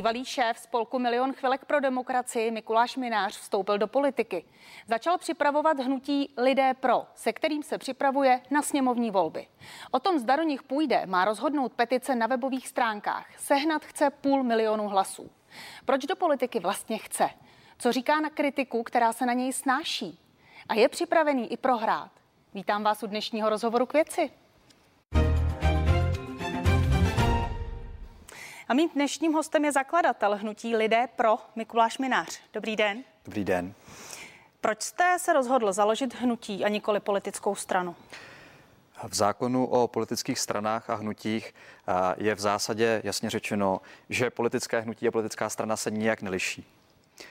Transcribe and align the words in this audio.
Bývalý 0.00 0.24
šéf 0.24 0.58
spolku 0.58 0.98
Milion 0.98 1.32
chvilek 1.32 1.64
pro 1.64 1.80
demokracii 1.80 2.50
Mikuláš 2.50 2.96
Minář 2.96 3.38
vstoupil 3.38 3.78
do 3.78 3.86
politiky. 3.86 4.44
Začal 4.86 5.18
připravovat 5.18 5.80
hnutí 5.80 6.34
Lidé 6.36 6.74
pro, 6.74 7.06
se 7.14 7.32
kterým 7.32 7.62
se 7.62 7.78
připravuje 7.78 8.40
na 8.50 8.62
sněmovní 8.62 9.10
volby. 9.10 9.46
O 9.90 10.00
tom, 10.00 10.18
zda 10.18 10.36
do 10.36 10.42
nich 10.42 10.62
půjde, 10.62 11.06
má 11.06 11.24
rozhodnout 11.24 11.72
petice 11.72 12.14
na 12.14 12.26
webových 12.26 12.68
stránkách. 12.68 13.26
Sehnat 13.38 13.84
chce 13.84 14.10
půl 14.10 14.42
milionu 14.42 14.88
hlasů. 14.88 15.30
Proč 15.84 16.06
do 16.06 16.16
politiky 16.16 16.60
vlastně 16.60 16.98
chce? 16.98 17.30
Co 17.78 17.92
říká 17.92 18.20
na 18.20 18.30
kritiku, 18.30 18.82
která 18.82 19.12
se 19.12 19.26
na 19.26 19.32
něj 19.32 19.52
snáší? 19.52 20.18
A 20.68 20.74
je 20.74 20.88
připravený 20.88 21.52
i 21.52 21.56
prohrát? 21.56 22.10
Vítám 22.54 22.82
vás 22.82 23.02
u 23.02 23.06
dnešního 23.06 23.48
rozhovoru 23.48 23.86
k 23.86 23.92
věci. 23.92 24.30
A 28.70 28.74
mým 28.74 28.88
dnešním 28.94 29.32
hostem 29.32 29.64
je 29.64 29.72
zakladatel 29.72 30.36
hnutí 30.36 30.76
Lidé 30.76 31.08
pro 31.16 31.38
Mikuláš 31.56 31.98
Minář. 31.98 32.40
Dobrý 32.52 32.76
den. 32.76 33.04
Dobrý 33.24 33.44
den. 33.44 33.74
Proč 34.60 34.82
jste 34.82 35.18
se 35.18 35.32
rozhodl 35.32 35.72
založit 35.72 36.14
hnutí 36.14 36.64
a 36.64 36.68
nikoli 36.68 37.00
politickou 37.00 37.54
stranu? 37.54 37.96
V 39.08 39.14
zákonu 39.14 39.66
o 39.66 39.88
politických 39.88 40.38
stranách 40.38 40.90
a 40.90 40.94
hnutích 40.94 41.54
je 42.16 42.34
v 42.34 42.40
zásadě 42.40 43.00
jasně 43.04 43.30
řečeno, 43.30 43.80
že 44.08 44.30
politické 44.30 44.80
hnutí 44.80 45.08
a 45.08 45.10
politická 45.10 45.50
strana 45.50 45.76
se 45.76 45.90
nijak 45.90 46.22
neliší. 46.22 46.66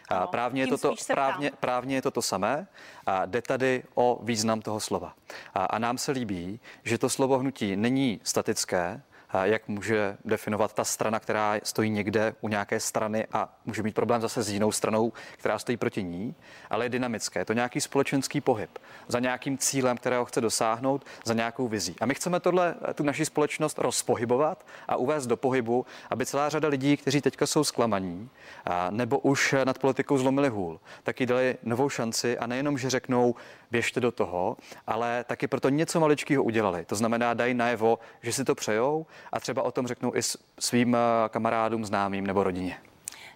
Ano, 0.09 0.27
právně, 0.27 0.61
je 0.61 0.67
to 0.67 0.77
to, 0.77 0.95
právně, 1.07 1.51
právně 1.59 1.95
je 1.95 2.01
to 2.01 2.11
to 2.11 2.21
samé. 2.21 2.67
A 3.05 3.25
jde 3.25 3.41
tady 3.41 3.83
o 3.95 4.19
význam 4.23 4.61
toho 4.61 4.79
slova. 4.79 5.13
A, 5.53 5.65
a 5.65 5.79
nám 5.79 5.97
se 5.97 6.11
líbí, 6.11 6.59
že 6.83 6.97
to 6.97 7.09
slovo 7.09 7.37
hnutí 7.37 7.75
není 7.75 8.21
statické, 8.23 9.01
jak 9.33 9.67
může 9.67 10.17
definovat 10.25 10.73
ta 10.73 10.83
strana, 10.83 11.19
která 11.19 11.55
stojí 11.63 11.89
někde 11.89 12.35
u 12.41 12.49
nějaké 12.49 12.79
strany 12.79 13.27
a 13.31 13.49
může 13.65 13.83
mít 13.83 13.95
problém 13.95 14.21
zase 14.21 14.43
s 14.43 14.49
jinou 14.49 14.71
stranou, 14.71 15.13
která 15.37 15.59
stojí 15.59 15.77
proti 15.77 16.03
ní, 16.03 16.35
ale 16.69 16.85
je 16.85 16.89
dynamické. 16.89 17.39
Je 17.39 17.45
to 17.45 17.53
nějaký 17.53 17.81
společenský 17.81 18.41
pohyb 18.41 18.79
za 19.07 19.19
nějakým 19.19 19.57
cílem, 19.57 19.97
kterého 19.97 20.25
chce 20.25 20.41
dosáhnout, 20.41 21.05
za 21.25 21.33
nějakou 21.33 21.67
vizí. 21.67 21.95
A 22.01 22.05
my 22.05 22.15
chceme 22.15 22.39
tohle, 22.39 22.75
tu 22.93 23.03
naši 23.03 23.25
společnost 23.25 23.77
rozpohybovat 23.77 24.65
a 24.87 24.95
uvést 24.95 25.27
do 25.27 25.37
pohybu, 25.37 25.85
aby 26.09 26.25
celá 26.25 26.49
řada 26.49 26.67
lidí, 26.67 26.97
kteří 26.97 27.21
teďka 27.21 27.47
jsou 27.47 27.63
zklamaní 27.63 28.29
nebo 28.89 29.19
už 29.19 29.55
nad 29.63 29.79
politikou 29.79 30.17
zlomili 30.17 30.49
hůl, 30.49 30.79
tak 31.03 31.19
jí 31.19 31.25
dali 31.25 31.57
novou 31.63 31.89
šanci 31.89 32.37
a 32.37 32.47
nejenom, 32.47 32.77
že 32.77 32.89
řeknou, 32.89 33.35
běžte 33.71 33.99
do 33.99 34.11
toho, 34.11 34.57
ale 34.87 35.23
taky 35.23 35.47
proto 35.47 35.69
něco 35.69 35.99
maličkého 35.99 36.43
udělali. 36.43 36.85
To 36.85 36.95
znamená, 36.95 37.33
dají 37.33 37.53
najevo, 37.53 37.99
že 38.21 38.33
si 38.33 38.43
to 38.43 38.55
přejou 38.55 39.05
a 39.31 39.39
třeba 39.39 39.63
o 39.63 39.71
tom 39.71 39.87
řeknou 39.87 40.15
i 40.15 40.21
svým 40.59 40.95
eh, 40.95 41.29
kamarádům, 41.29 41.85
známým 41.85 42.27
nebo 42.27 42.43
rodině. 42.43 42.77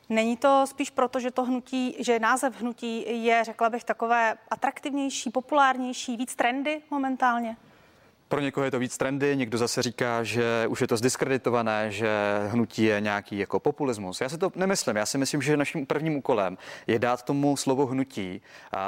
Není 0.10 0.38
to 0.38 0.66
spíš 0.68 0.90
proto, 0.90 1.20
že 1.20 1.32
to 1.32 1.44
hnutí, 1.44 1.96
že 2.00 2.20
název 2.20 2.62
hnutí 2.62 3.24
je, 3.26 3.44
řekla 3.44 3.70
bych, 3.70 3.84
takové 3.84 4.36
atraktivnější, 4.52 5.30
populárnější, 5.30 6.18
víc 6.18 6.36
trendy 6.36 6.82
momentálně? 6.92 7.58
Pro 8.34 8.42
někoho 8.42 8.64
je 8.64 8.72
to 8.72 8.80
víc 8.80 8.98
trendy, 8.98 9.36
někdo 9.36 9.58
zase 9.58 9.82
říká, 9.82 10.24
že 10.24 10.66
už 10.68 10.82
je 10.82 10.88
to 10.88 10.98
zdiskreditované, 10.98 11.92
že 11.92 12.10
hnutí 12.48 12.84
je 12.84 13.02
nějaký 13.02 13.38
jako 13.38 13.60
populismus. 13.60 14.22
Já 14.22 14.30
si 14.30 14.38
to 14.38 14.52
nemyslím. 14.56 14.96
Já 14.96 15.06
si 15.06 15.18
myslím, 15.18 15.42
že 15.42 15.58
naším 15.58 15.86
prvním 15.86 16.16
úkolem 16.16 16.58
je 16.88 17.00
dát 17.00 17.24
tomu 17.24 17.58
slovo 17.58 17.86
hnutí 17.86 18.42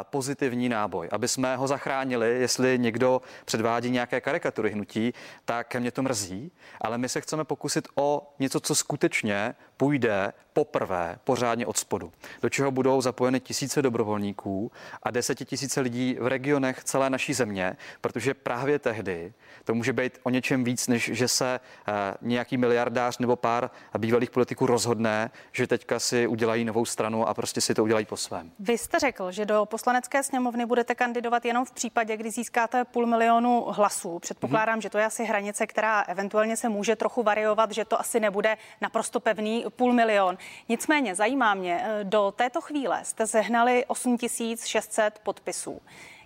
pozitivní 0.04 0.70
náboj, 0.70 1.10
aby 1.12 1.28
jsme 1.28 1.56
ho 1.56 1.68
zachránili. 1.68 2.40
Jestli 2.40 2.80
někdo 2.80 3.22
předvádí 3.46 3.90
nějaké 3.90 4.22
karikatury 4.22 4.72
hnutí, 4.72 5.14
tak 5.46 5.76
mě 5.76 5.92
to 5.92 6.02
mrzí, 6.02 6.52
ale 6.82 6.98
my 6.98 7.10
se 7.10 7.22
chceme 7.22 7.44
pokusit 7.44 7.88
o 7.96 8.34
něco, 8.40 8.60
co 8.60 8.76
skutečně 8.76 9.56
půjde 9.78 10.34
poprvé 10.54 11.18
pořádně 11.24 11.66
od 11.66 11.78
spodu, 11.78 12.12
do 12.42 12.50
čeho 12.50 12.72
budou 12.72 13.02
zapojeny 13.02 13.40
tisíce 13.40 13.82
dobrovolníků 13.82 14.72
a 15.04 15.12
desetitisíce 15.12 15.82
lidí 15.82 16.18
v 16.20 16.28
regionech 16.28 16.84
celé 16.84 17.10
naší 17.10 17.34
země, 17.34 17.78
protože 18.02 18.34
právě 18.34 18.80
tehdy 18.80 19.34
to 19.64 19.74
může 19.74 19.94
být 19.94 20.20
o 20.24 20.30
něčem 20.30 20.64
víc, 20.64 20.88
než 20.88 21.12
že 21.14 21.28
se 21.28 21.60
eh, 21.88 21.94
nějaký 22.22 22.58
miliardář 22.58 23.18
nebo 23.18 23.36
pár 23.36 23.70
bývalých 23.98 24.30
politiků 24.30 24.66
rozhodne, 24.66 25.32
že 25.52 25.68
teďka 25.68 26.00
si 26.00 26.28
udělají 26.28 26.66
novou 26.66 26.86
stranu 26.86 27.28
a 27.28 27.34
prostě 27.34 27.62
si 27.62 27.74
to 27.74 27.84
udělají 27.84 28.06
po 28.06 28.18
svém. 28.18 28.52
Vy 28.60 28.78
jste 28.78 29.00
řekl, 29.00 29.32
že 29.32 29.46
do 29.46 29.66
poslanecké 29.66 30.24
sněmovny 30.24 30.66
budete 30.66 30.96
kandidovat 30.96 31.46
jenom 31.46 31.66
v 31.66 31.72
případě, 31.72 32.18
kdy 32.18 32.32
získáte 32.32 32.86
půl 32.86 33.06
milionu 33.06 33.66
hlasů. 33.70 34.20
Předpokládám, 34.20 34.80
mm-hmm. 34.80 34.84
že 34.84 34.90
to 34.90 34.98
je 34.98 35.06
asi 35.06 35.26
hranice, 35.26 35.68
která 35.68 36.02
eventuálně 36.02 36.58
se 36.58 36.70
může 36.70 36.96
trochu 36.96 37.24
variovat, 37.24 37.72
že 37.72 37.86
to 37.86 38.00
asi 38.00 38.20
nebude 38.20 38.58
naprosto 38.82 39.20
pevný 39.20 39.65
půl 39.70 39.94
milion. 39.94 40.38
Nicméně 40.70 41.16
zajímá 41.16 41.54
mě, 41.54 41.82
eh, 41.84 42.04
do 42.04 42.34
této 42.36 42.62
chvíle 42.62 43.06
jste 43.06 43.28
sehnali 43.28 43.86
8600 43.86 45.20
podpisů. 45.20 45.82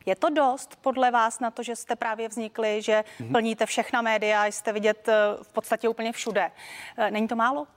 Je 0.06 0.16
to 0.16 0.30
dost 0.30 0.76
podle 0.82 1.12
vás 1.12 1.40
na 1.40 1.52
to, 1.52 1.64
že 1.64 1.76
jste 1.76 1.96
právě 1.96 2.28
vznikli, 2.28 2.82
že 2.82 3.04
mm-hmm. 3.20 3.32
plníte 3.32 3.66
všechna 3.66 4.02
média, 4.02 4.46
jste 4.46 4.74
vidět 4.74 5.08
eh, 5.08 5.14
v 5.44 5.54
podstatě 5.54 5.90
úplně 5.90 6.12
všude. 6.12 6.52
Eh, 6.98 7.12
není 7.12 7.28
to 7.28 7.36
málo? 7.36 7.68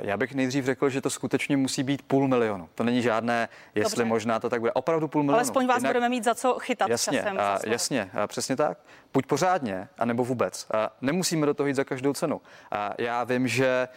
Já 0.00 0.16
bych 0.16 0.34
nejdřív 0.34 0.64
řekl, 0.64 0.90
že 0.90 1.00
to 1.00 1.10
skutečně 1.10 1.56
musí 1.56 1.82
být 1.82 2.02
půl 2.02 2.28
milionu. 2.28 2.68
To 2.74 2.84
není 2.84 3.02
žádné, 3.02 3.48
jestli 3.74 3.96
Dobře. 3.96 4.04
možná 4.04 4.40
to 4.40 4.50
tak 4.50 4.60
bude. 4.60 4.72
Opravdu 4.72 5.08
půl 5.08 5.22
milionu. 5.22 5.38
Alespoň 5.38 5.66
vás 5.66 5.76
Jinak... 5.76 5.92
budeme 5.92 6.08
mít 6.08 6.24
za 6.24 6.34
co 6.34 6.58
chytat 6.58 6.88
jasně, 6.88 7.18
časem. 7.18 7.40
A, 7.40 7.58
jasně, 7.66 8.10
a 8.22 8.26
přesně 8.26 8.56
tak. 8.56 8.78
Buď 9.14 9.26
pořádně, 9.26 9.88
anebo 9.98 10.24
vůbec. 10.24 10.66
A 10.74 10.90
nemusíme 11.00 11.46
do 11.46 11.54
toho 11.54 11.66
jít 11.66 11.76
za 11.76 11.84
každou 11.84 12.12
cenu. 12.12 12.40
A 12.70 12.94
já 12.98 13.24
vím, 13.24 13.48
že 13.48 13.88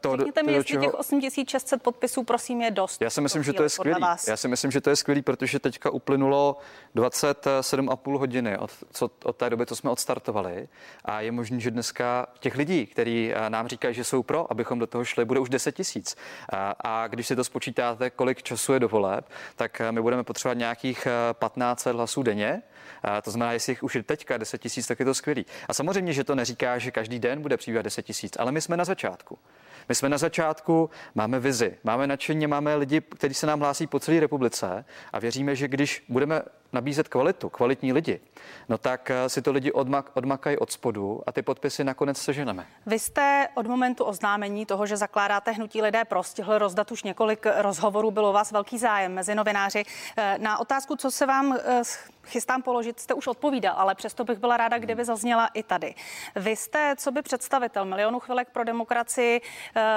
to, 0.00 0.16
Řekněte 0.16 0.42
mi, 0.42 0.52
jestli 0.52 0.68
čeho... 0.68 0.84
těch 0.84 0.94
8600 0.94 1.82
podpisů, 1.82 2.22
prosím, 2.22 2.62
je 2.62 2.70
dost. 2.70 3.02
Já 3.02 3.10
si 3.10 3.20
myslím, 3.20 3.42
že 3.42 3.52
to 3.52 3.62
je 3.62 3.68
skvělý. 3.68 4.02
Já 4.28 4.36
si 4.36 4.48
myslím, 4.48 4.70
že 4.70 4.80
to 4.80 4.90
je 4.90 4.96
skvělý, 4.96 5.22
protože 5.22 5.58
teďka 5.58 5.90
uplynulo 5.90 6.56
27,5 6.96 8.18
hodiny 8.18 8.58
od, 8.58 8.70
co, 8.92 9.10
od 9.24 9.36
té 9.36 9.50
doby, 9.50 9.66
co 9.66 9.76
jsme 9.76 9.90
odstartovali. 9.90 10.68
A 11.04 11.20
je 11.20 11.32
možné, 11.32 11.60
že 11.60 11.70
dneska 11.70 12.26
těch 12.38 12.56
lidí, 12.56 12.86
kteří 12.86 13.32
eh, 13.32 13.50
nám 13.50 13.68
říkají, 13.68 13.94
že 13.94 14.04
jsou 14.04 14.22
pro, 14.22 14.52
abychom 14.52 14.78
do 14.78 14.86
toho 14.86 15.04
šli, 15.04 15.24
bude 15.24 15.40
už 15.40 15.48
10 15.48 15.72
tisíc. 15.72 16.16
A, 16.52 16.74
a 16.80 17.06
když 17.06 17.26
si 17.26 17.36
to 17.36 17.44
spočítáte, 17.44 18.10
kolik 18.10 18.42
času 18.42 18.72
je 18.72 18.80
do 18.80 18.88
voleb, 18.88 19.28
tak 19.56 19.80
eh, 19.80 19.92
my 19.92 20.02
budeme 20.02 20.24
potřebovat 20.24 20.58
nějakých 20.58 21.08
15 21.32 21.86
eh, 21.86 21.92
hlasů 21.92 22.22
denně. 22.22 22.62
A 23.02 23.22
to 23.22 23.30
znamená, 23.30 23.52
jestli 23.52 23.72
jich 23.72 23.82
už 23.82 23.94
je 23.94 24.02
teďka 24.02 24.36
10 24.36 24.58
tisíc, 24.58 24.86
tak 24.86 24.98
je 24.98 25.04
to 25.04 25.14
skvělý. 25.14 25.46
A 25.68 25.74
samozřejmě, 25.74 26.12
že 26.12 26.24
to 26.24 26.34
neříká, 26.34 26.78
že 26.78 26.90
každý 26.90 27.18
den 27.18 27.42
bude 27.42 27.56
přibývat 27.56 27.82
10 27.82 28.02
tisíc, 28.02 28.32
ale 28.38 28.52
my 28.52 28.60
jsme 28.60 28.76
na 28.76 28.84
začátku. 28.84 29.38
My 29.88 29.94
jsme 29.94 30.08
na 30.08 30.18
začátku, 30.18 30.90
máme 31.14 31.40
vizi, 31.40 31.78
máme 31.84 32.06
nadšení, 32.06 32.46
máme 32.46 32.74
lidi, 32.74 33.00
kteří 33.00 33.34
se 33.34 33.46
nám 33.46 33.60
hlásí 33.60 33.86
po 33.86 34.00
celé 34.00 34.20
republice 34.20 34.84
a 35.12 35.18
věříme, 35.18 35.56
že 35.56 35.68
když 35.68 36.04
budeme 36.08 36.42
nabízet 36.72 37.08
kvalitu, 37.08 37.48
kvalitní 37.48 37.92
lidi, 37.92 38.20
no 38.68 38.78
tak 38.78 39.10
eh, 39.10 39.28
si 39.28 39.42
to 39.42 39.52
lidi 39.52 39.72
odmak, 39.72 40.10
odmakají 40.14 40.58
od 40.58 40.72
spodu 40.72 41.22
a 41.26 41.32
ty 41.32 41.42
podpisy 41.42 41.84
nakonec 41.84 42.18
seženeme. 42.18 42.66
Vy 42.86 42.98
jste 42.98 43.48
od 43.54 43.66
momentu 43.66 44.04
oznámení 44.04 44.66
toho, 44.66 44.86
že 44.86 44.96
zakládáte 44.96 45.50
hnutí 45.50 45.82
lidé 45.82 46.04
prostihl 46.04 46.58
rozdat 46.58 46.92
už 46.92 47.02
několik 47.02 47.46
rozhovorů, 47.56 48.10
bylo 48.10 48.32
vás 48.32 48.52
velký 48.52 48.78
zájem 48.78 49.14
mezi 49.14 49.34
novináři. 49.34 49.84
Eh, 50.16 50.38
na 50.38 50.58
otázku, 50.58 50.96
co 50.96 51.10
se 51.10 51.26
vám 51.26 51.56
eh, 51.64 51.82
chystám 52.24 52.62
položit, 52.62 53.00
jste 53.00 53.14
už 53.14 53.26
odpovídal, 53.26 53.74
ale 53.76 53.94
přesto 53.94 54.24
bych 54.24 54.38
byla 54.38 54.56
ráda, 54.56 54.78
kdyby 54.78 55.04
zazněla 55.04 55.46
i 55.46 55.62
tady. 55.62 55.94
Vy 56.36 56.56
jste, 56.56 56.94
co 56.96 57.10
by 57.10 57.22
představitel 57.22 57.84
milionu 57.84 58.20
chvilek 58.20 58.48
pro 58.50 58.64
demokracii, 58.64 59.40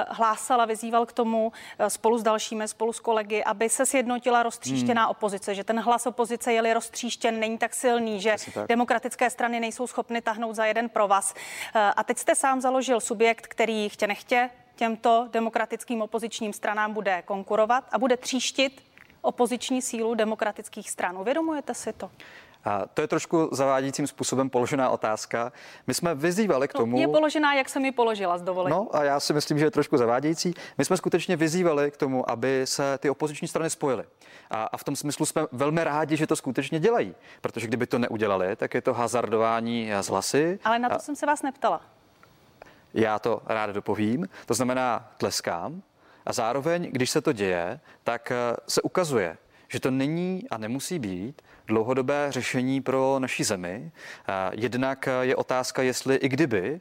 hlásal 0.08 0.60
a 0.60 0.64
vyzýval 0.64 1.06
k 1.06 1.12
tomu 1.12 1.52
spolu 1.88 2.18
s 2.18 2.22
dalšími, 2.22 2.68
spolu 2.68 2.92
s 2.92 3.00
kolegy, 3.00 3.44
aby 3.44 3.68
se 3.68 3.86
sjednotila 3.86 4.42
roztříštěná 4.42 5.02
hmm. 5.02 5.10
opozice, 5.10 5.54
že 5.54 5.64
ten 5.64 5.80
hlas 5.80 6.06
opozice 6.06 6.52
je 6.52 6.74
roztříštěn, 6.74 7.40
není 7.40 7.58
tak 7.58 7.74
silný, 7.74 8.20
že 8.20 8.36
demokratické 8.68 9.30
strany 9.30 9.60
nejsou 9.60 9.86
schopny 9.86 10.22
tahnout 10.22 10.54
za 10.54 10.64
jeden 10.66 10.88
pro 10.88 11.08
vás. 11.08 11.34
Eh, 11.74 11.92
a 11.96 12.04
teď 12.04 12.18
jste 12.18 12.34
sám 12.34 12.60
založil 12.60 13.00
subjekt, 13.00 13.46
který 13.46 13.88
chtě 13.88 14.06
nechtě 14.06 14.50
těmto 14.76 15.28
demokratickým 15.32 16.02
opozičním 16.02 16.52
stranám 16.52 16.92
bude 16.92 17.22
konkurovat 17.22 17.84
a 17.92 17.98
bude 17.98 18.16
tříštit 18.16 18.82
opoziční 19.26 19.82
sílu 19.82 20.14
demokratických 20.14 20.90
stran. 20.90 21.18
Uvědomujete 21.18 21.74
si 21.74 21.92
to? 21.92 22.10
A 22.64 22.86
to 22.94 23.00
je 23.00 23.08
trošku 23.08 23.48
zavádícím 23.52 24.06
způsobem 24.06 24.50
položená 24.50 24.90
otázka. 24.90 25.52
My 25.86 25.94
jsme 25.94 26.14
vyzývali 26.14 26.68
k 26.68 26.74
no, 26.74 26.80
tomu. 26.80 26.96
No, 26.96 27.02
je 27.02 27.08
položená, 27.08 27.54
jak 27.54 27.68
jsem 27.68 27.82
mi 27.82 27.92
položila, 27.92 28.38
s 28.38 28.42
dovolením. 28.42 28.78
No 28.78 28.96
a 28.96 29.04
já 29.04 29.20
si 29.20 29.32
myslím, 29.32 29.58
že 29.58 29.64
je 29.64 29.70
trošku 29.70 29.96
zavádějící. 29.96 30.54
My 30.78 30.84
jsme 30.84 30.96
skutečně 30.96 31.36
vyzývali 31.36 31.90
k 31.90 31.96
tomu, 31.96 32.30
aby 32.30 32.62
se 32.64 32.98
ty 32.98 33.10
opoziční 33.10 33.48
strany 33.48 33.70
spojily. 33.70 34.04
A, 34.50 34.64
a 34.64 34.76
v 34.76 34.84
tom 34.84 34.96
smyslu 34.96 35.26
jsme 35.26 35.46
velmi 35.52 35.84
rádi, 35.84 36.16
že 36.16 36.26
to 36.26 36.36
skutečně 36.36 36.80
dělají. 36.80 37.14
Protože 37.40 37.66
kdyby 37.66 37.86
to 37.86 37.98
neudělali, 37.98 38.56
tak 38.56 38.74
je 38.74 38.82
to 38.82 38.94
hazardování 38.94 39.90
z 40.00 40.08
hlasy. 40.08 40.58
Ale 40.64 40.78
na 40.78 40.88
to 40.88 40.94
a... 40.94 40.98
jsem 40.98 41.16
se 41.16 41.26
vás 41.26 41.42
neptala. 41.42 41.80
Já 42.94 43.18
to 43.18 43.42
rád 43.46 43.70
dopovím. 43.70 44.28
To 44.46 44.54
znamená, 44.54 45.08
tleskám. 45.16 45.82
A 46.26 46.32
zároveň, 46.32 46.88
když 46.92 47.10
se 47.10 47.20
to 47.20 47.32
děje, 47.32 47.80
tak 48.04 48.30
eh, 48.30 48.56
se 48.68 48.82
ukazuje, 48.82 49.38
že 49.68 49.80
to 49.80 49.90
není 49.90 50.42
a 50.50 50.58
nemusí 50.58 50.98
být 50.98 51.42
dlouhodobé 51.66 52.26
řešení 52.32 52.80
pro 52.80 53.18
naší 53.18 53.44
zemi. 53.44 53.90
Jednak 54.52 55.08
je 55.20 55.36
otázka, 55.36 55.82
jestli 55.82 56.16
i 56.16 56.28
kdyby 56.28 56.80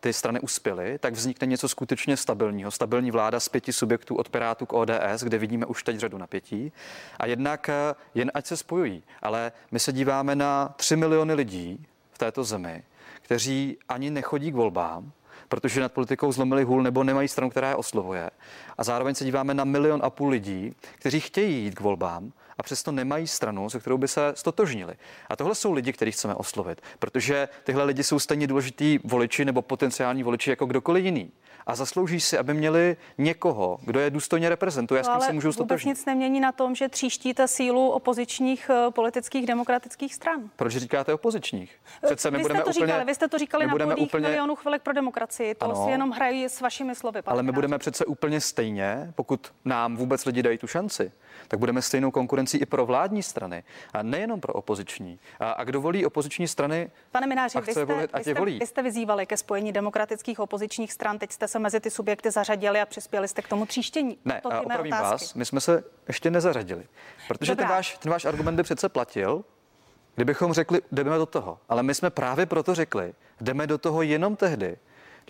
ty 0.00 0.12
strany 0.12 0.40
uspěly, 0.40 0.98
tak 0.98 1.14
vznikne 1.14 1.46
něco 1.46 1.68
skutečně 1.68 2.16
stabilního. 2.16 2.70
Stabilní 2.70 3.10
vláda 3.10 3.40
z 3.40 3.48
pěti 3.48 3.72
subjektů 3.72 4.16
od 4.16 4.28
Pirátu 4.28 4.66
k 4.66 4.72
ODS, 4.72 5.22
kde 5.22 5.38
vidíme 5.38 5.66
už 5.66 5.82
teď 5.82 5.96
řadu 5.96 6.18
napětí. 6.18 6.72
A 7.18 7.26
jednak 7.26 7.70
jen 8.14 8.30
ať 8.34 8.46
se 8.46 8.56
spojují. 8.56 9.02
Ale 9.22 9.52
my 9.70 9.80
se 9.80 9.92
díváme 9.92 10.36
na 10.36 10.74
3 10.76 10.96
miliony 10.96 11.34
lidí 11.34 11.86
v 12.12 12.18
této 12.18 12.44
zemi, 12.44 12.82
kteří 13.22 13.78
ani 13.88 14.10
nechodí 14.10 14.52
k 14.52 14.54
volbám, 14.54 15.12
protože 15.48 15.80
nad 15.80 15.92
politikou 15.92 16.32
zlomili 16.32 16.64
hůl 16.64 16.82
nebo 16.82 17.04
nemají 17.04 17.28
stranu, 17.28 17.50
která 17.50 17.68
je 17.68 17.76
oslovuje. 17.76 18.30
A 18.78 18.84
zároveň 18.84 19.14
se 19.14 19.24
díváme 19.24 19.54
na 19.54 19.64
milion 19.64 20.00
a 20.04 20.10
půl 20.10 20.28
lidí, 20.28 20.74
kteří 20.94 21.20
chtějí 21.20 21.64
jít 21.64 21.74
k 21.74 21.80
volbám 21.80 22.32
a 22.58 22.62
přesto 22.62 22.92
nemají 22.92 23.26
stranu, 23.26 23.70
se 23.70 23.80
kterou 23.80 23.98
by 23.98 24.08
se 24.08 24.32
stotožnili. 24.36 24.94
A 25.28 25.36
tohle 25.36 25.54
jsou 25.54 25.72
lidi, 25.72 25.92
kterých 25.92 26.14
chceme 26.14 26.34
oslovit, 26.34 26.80
protože 26.98 27.48
tyhle 27.64 27.84
lidi 27.84 28.04
jsou 28.04 28.18
stejně 28.18 28.46
důležitý 28.46 28.98
voliči 29.04 29.44
nebo 29.44 29.62
potenciální 29.62 30.22
voliči 30.22 30.50
jako 30.50 30.66
kdokoliv 30.66 31.04
jiný 31.04 31.32
a 31.66 31.74
zaslouží 31.74 32.20
si, 32.20 32.38
aby 32.38 32.54
měli 32.54 32.96
někoho, 33.18 33.78
kdo 33.84 34.00
je 34.00 34.10
důstojně 34.10 34.48
reprezentuje, 34.48 35.02
no, 35.02 35.04
s 35.04 35.08
kým 35.08 35.26
se 35.26 35.32
můžou 35.32 35.52
stotožnit. 35.52 35.96
nic 35.96 36.06
nemění 36.06 36.40
na 36.40 36.52
tom, 36.52 36.74
že 36.74 36.88
tříštíte 36.88 37.48
sílu 37.48 37.90
opozičních 37.90 38.70
eh, 38.70 38.90
politických 38.90 39.46
demokratických 39.46 40.14
stran. 40.14 40.50
Proč 40.56 40.76
říkáte 40.76 41.14
opozičních? 41.14 41.76
Přece 42.04 42.30
my 42.30 42.36
vy 42.36 42.42
budeme 42.42 42.60
jste 42.60 42.64
to 42.64 42.70
úplně, 42.70 42.86
říkali, 42.86 43.04
vy 43.04 43.14
jste 43.14 43.28
to 43.28 43.38
říkali 43.38 43.66
na 43.66 43.70
budeme 43.70 43.94
úplně, 43.94 44.28
milionů 44.28 44.54
chvilek 44.54 44.82
pro 44.82 44.92
demokracii. 44.92 45.54
To 45.54 45.64
ano, 45.64 45.84
si 45.84 45.90
jenom 45.90 46.10
hrají 46.10 46.44
s 46.44 46.60
vašimi 46.60 46.94
slovy. 46.94 47.22
Ale 47.26 47.42
my 47.42 47.52
budeme 47.52 47.78
přece 47.78 48.04
úplně 48.04 48.40
stejně, 48.40 49.12
pokud 49.14 49.52
nám 49.64 49.96
vůbec 49.96 50.24
lidi 50.24 50.42
dají 50.42 50.58
tu 50.58 50.66
šanci, 50.66 51.12
tak 51.48 51.60
budeme 51.60 51.82
stejnou 51.82 52.10
konkurencí 52.10 52.58
i 52.58 52.66
pro 52.66 52.86
vládní 52.86 53.22
strany 53.22 53.64
a 53.92 54.02
nejenom 54.02 54.40
pro 54.40 54.52
opoziční. 54.52 55.18
A, 55.40 55.50
a 55.50 55.64
kdo 55.64 55.80
volí 55.80 56.06
opoziční 56.06 56.48
strany, 56.48 56.90
Pane 57.10 57.26
Mináři, 57.26 57.60
vy 57.60 57.72
jste, 57.72 57.84
volit, 57.84 58.10
vy, 58.16 58.22
jste, 58.22 58.34
volí. 58.34 58.58
vy 58.58 58.66
jste 58.66 58.82
vyzývali 58.82 59.26
ke 59.26 59.36
spojení 59.36 59.72
demokratických 59.72 60.40
opozičních 60.40 60.92
stran, 60.92 61.18
teď 61.18 61.32
jste 61.32 61.48
se 61.48 61.58
mezi 61.58 61.80
ty 61.80 61.90
subjekty 61.90 62.30
zařadili 62.30 62.80
a 62.80 62.86
přispěli 62.86 63.28
jste 63.28 63.42
k 63.42 63.48
tomu 63.48 63.66
tříštění. 63.66 64.18
Ne, 64.24 64.40
to 64.42 64.48
opravím 64.62 64.92
vás, 64.92 65.34
my 65.34 65.44
jsme 65.44 65.60
se 65.60 65.84
ještě 66.08 66.30
nezařadili, 66.30 66.86
protože 67.28 67.56
ten 67.56 67.68
váš, 67.68 67.98
ten 67.98 68.12
váš 68.12 68.24
argument 68.24 68.56
by 68.56 68.62
přece 68.62 68.88
platil, 68.88 69.44
kdybychom 70.14 70.52
řekli, 70.52 70.80
jdeme 70.92 71.18
do 71.18 71.26
toho. 71.26 71.58
Ale 71.68 71.82
my 71.82 71.94
jsme 71.94 72.10
právě 72.10 72.46
proto 72.46 72.74
řekli, 72.74 73.14
jdeme 73.40 73.66
do 73.66 73.78
toho 73.78 74.02
jenom 74.02 74.36
tehdy, 74.36 74.76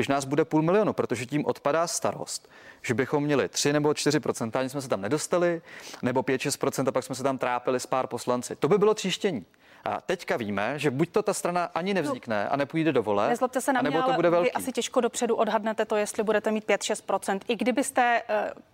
když 0.02 0.08
nás 0.08 0.25
bude 0.25 0.44
půl 0.44 0.62
milionu, 0.62 0.93
protože 0.93 1.26
tím 1.26 1.46
odpadá 1.46 1.87
starost, 1.87 2.50
že 2.82 2.94
bychom 2.94 3.25
měli 3.25 3.49
3 3.49 3.72
nebo 3.72 3.88
4% 3.88 4.58
ani 4.58 4.69
jsme 4.69 4.82
se 4.82 4.88
tam 4.88 5.00
nedostali, 5.00 5.62
nebo 6.02 6.22
5-6% 6.22 6.88
a 6.88 6.93
pak 6.93 7.04
jsme 7.04 7.14
se 7.14 7.22
tam 7.22 7.38
trápili 7.38 7.81
s 7.81 7.87
pár 7.87 8.06
poslanci. 8.06 8.56
To 8.56 8.69
by 8.69 8.78
bylo 8.78 8.94
tříštění. 8.94 9.46
A 9.84 10.00
teďka 10.00 10.37
víme, 10.37 10.78
že 10.78 10.90
buď 10.90 11.10
to 11.10 11.22
ta 11.22 11.34
strana 11.34 11.64
ani 11.64 11.94
nevznikne 11.94 12.49
a 12.49 12.56
nepůjde 12.56 12.93
do 12.93 13.02
vole, 13.02 13.28
Nezlobte 13.28 13.60
se 13.60 13.72
na 13.72 13.81
mě, 13.81 13.90
nebo 13.90 14.02
to 14.02 14.12
bude 14.12 14.31
velký. 14.31 14.44
Vy 14.44 14.52
asi 14.52 14.72
těžko 14.72 15.00
dopředu 15.00 15.37
odhadnete 15.37 15.84
to, 15.84 15.96
jestli 15.96 16.22
budete 16.22 16.50
mít 16.50 16.64
5-6%. 16.69 17.40
I 17.49 17.56
kdybyste 17.56 18.22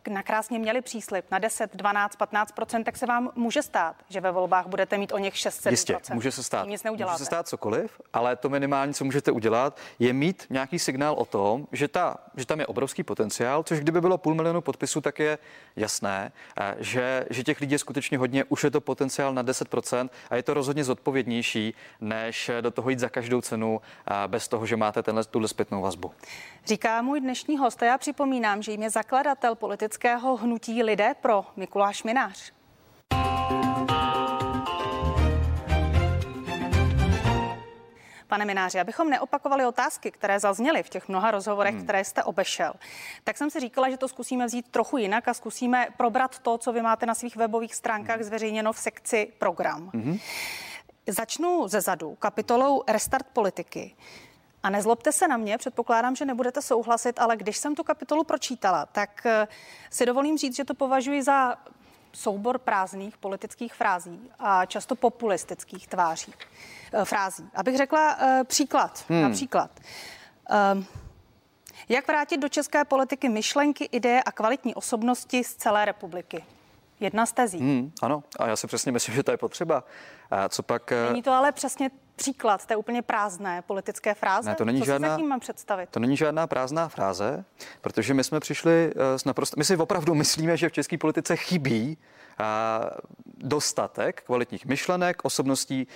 uh, 0.06 0.12
nakrásně 0.12 0.58
měli 0.58 0.80
příslip 0.82 1.24
na 1.30 1.38
10, 1.38 1.76
12, 1.76 2.18
15%, 2.18 2.84
tak 2.84 2.96
se 2.96 3.06
vám 3.06 3.30
může 3.34 3.62
stát, 3.62 3.96
že 4.08 4.20
ve 4.20 4.30
volbách 4.30 4.66
budete 4.66 4.98
mít 4.98 5.12
o 5.12 5.18
něch 5.18 5.34
6-7%. 5.34 5.70
Jistě, 5.70 5.98
může 6.12 6.32
se 6.32 6.42
stát. 6.42 6.68
nic 6.68 6.82
neuděláte. 6.82 7.12
Může 7.12 7.18
se 7.18 7.24
stát 7.24 7.48
cokoliv, 7.48 8.00
ale 8.12 8.36
to 8.36 8.48
minimální, 8.48 8.94
co 8.94 9.04
můžete 9.04 9.30
udělat, 9.30 9.78
je 9.98 10.12
mít 10.12 10.46
nějaký 10.50 10.78
signál 10.78 11.14
o 11.18 11.24
tom, 11.24 11.66
že, 11.72 11.88
ta, 11.88 12.16
že 12.36 12.46
tam 12.46 12.60
je 12.60 12.66
obrovský 12.66 13.02
potenciál, 13.02 13.62
což 13.62 13.80
kdyby 13.80 14.00
bylo 14.00 14.18
půl 14.18 14.34
milionu 14.34 14.60
podpisů, 14.60 15.00
tak 15.00 15.18
je 15.18 15.38
jasné, 15.76 16.32
eh, 16.60 16.76
že, 16.78 17.26
že 17.30 17.44
těch 17.44 17.60
lidí 17.60 17.72
je 17.72 17.78
skutečně 17.78 18.18
hodně, 18.18 18.44
už 18.44 18.64
je 18.64 18.70
to 18.70 18.80
potenciál 18.80 19.34
na 19.34 19.44
10% 19.44 20.10
a 20.30 20.36
je 20.36 20.42
to 20.42 20.54
rozhodně 20.54 20.84
zodpovědnější, 20.84 21.74
než 22.00 22.50
do 22.60 22.70
toho 22.70 22.90
jít 22.90 22.98
za 22.98 23.08
každou 23.08 23.40
cenu 23.40 23.80
bez 24.26 24.48
toho, 24.48 24.66
že 24.66 24.76
máte 24.76 25.02
tenhle, 25.02 25.24
tuhle 25.24 25.48
zpětnou 25.48 25.82
vazbu. 25.82 26.12
Říká 26.66 27.02
můj 27.02 27.20
dnešní 27.20 27.58
host 27.58 27.82
a 27.82 27.86
já 27.86 27.98
připomínám, 27.98 28.62
že 28.62 28.72
jim 28.72 28.82
je 28.82 28.90
zakladatel 28.90 29.54
politického 29.54 30.36
hnutí 30.36 30.82
Lidé 30.82 31.14
pro 31.20 31.44
Mikuláš 31.56 32.02
Minář. 32.02 32.57
Pane 38.28 38.44
Mináři, 38.44 38.80
abychom 38.80 39.10
neopakovali 39.10 39.66
otázky, 39.66 40.10
které 40.10 40.40
zazněly 40.40 40.82
v 40.82 40.88
těch 40.88 41.08
mnoha 41.08 41.30
rozhovorech, 41.30 41.74
hmm. 41.74 41.84
které 41.84 42.04
jste 42.04 42.24
obešel, 42.24 42.72
tak 43.24 43.36
jsem 43.36 43.50
si 43.50 43.60
říkala, 43.60 43.90
že 43.90 43.96
to 43.96 44.08
zkusíme 44.08 44.46
vzít 44.46 44.68
trochu 44.70 44.96
jinak 44.96 45.28
a 45.28 45.34
zkusíme 45.34 45.88
probrat 45.96 46.38
to, 46.38 46.58
co 46.58 46.72
vy 46.72 46.82
máte 46.82 47.06
na 47.06 47.14
svých 47.14 47.36
webových 47.36 47.74
stránkách 47.74 48.16
hmm. 48.16 48.24
zveřejněno 48.24 48.72
v 48.72 48.78
sekci 48.78 49.32
program. 49.38 49.90
Hmm. 49.94 50.18
Začnu 51.06 51.68
ze 51.68 51.80
zadu 51.80 52.14
kapitolou 52.14 52.82
Restart 52.88 53.26
politiky. 53.32 53.96
A 54.62 54.70
nezlobte 54.70 55.12
se 55.12 55.28
na 55.28 55.36
mě, 55.36 55.58
předpokládám, 55.58 56.16
že 56.16 56.24
nebudete 56.24 56.62
souhlasit, 56.62 57.18
ale 57.18 57.36
když 57.36 57.56
jsem 57.56 57.74
tu 57.74 57.84
kapitolu 57.84 58.24
pročítala, 58.24 58.86
tak 58.86 59.26
eh, 59.26 59.48
si 59.90 60.06
dovolím 60.06 60.38
říct, 60.38 60.56
že 60.56 60.64
to 60.64 60.74
považuji 60.74 61.22
za 61.22 61.56
soubor 62.18 62.58
prázdných 62.58 63.16
politických 63.16 63.74
frází 63.74 64.30
a 64.38 64.66
často 64.66 64.94
populistických 64.94 65.88
tváří, 65.88 66.34
eh, 66.92 67.04
frází. 67.04 67.50
Abych 67.54 67.76
řekla 67.76 68.16
uh, 68.16 68.44
příklad. 68.44 69.04
Hmm. 69.08 69.22
Například. 69.22 69.70
Uh, 70.50 70.84
jak 71.88 72.08
vrátit 72.08 72.36
do 72.36 72.48
české 72.48 72.84
politiky 72.84 73.28
myšlenky, 73.28 73.84
ideje 73.84 74.22
a 74.22 74.32
kvalitní 74.32 74.74
osobnosti 74.74 75.44
z 75.44 75.54
celé 75.54 75.84
republiky? 75.84 76.44
Jedna 77.00 77.26
z 77.26 77.32
tezí. 77.32 77.58
Hmm, 77.58 77.92
ano, 78.02 78.22
a 78.38 78.46
já 78.46 78.56
si 78.56 78.66
přesně 78.66 78.92
myslím, 78.92 79.14
že 79.14 79.22
to 79.22 79.30
je 79.30 79.36
potřeba. 79.36 79.84
A 80.30 80.48
co 80.48 80.62
pak... 80.62 80.92
Eh, 80.92 81.06
není 81.06 81.22
to 81.22 81.32
ale 81.32 81.52
přesně 81.52 81.90
příklad 82.18 82.66
té 82.66 82.76
úplně 82.76 83.02
prázdné 83.02 83.62
politické 83.62 84.14
fráze? 84.14 84.50
Ne, 84.50 84.56
to 84.56 84.64
není 84.64 84.78
co 84.78 84.84
žádná, 84.84 85.16
si 85.16 85.22
mám 85.22 85.40
představit? 85.40 85.88
To 85.90 86.00
není 86.00 86.16
žádná 86.16 86.46
prázdná 86.46 86.88
fráze, 86.88 87.44
protože 87.80 88.14
my 88.14 88.24
jsme 88.24 88.40
přišli 88.40 88.92
eh, 88.96 89.18
s 89.18 89.24
naprosto... 89.24 89.54
My 89.58 89.64
si 89.64 89.76
opravdu 89.76 90.14
myslíme, 90.14 90.56
že 90.56 90.68
v 90.68 90.72
české 90.72 90.98
politice 90.98 91.36
chybí 91.36 91.98
dostatek 93.40 94.22
kvalitních 94.22 94.66
myšlenek, 94.66 95.24
osobností 95.24 95.86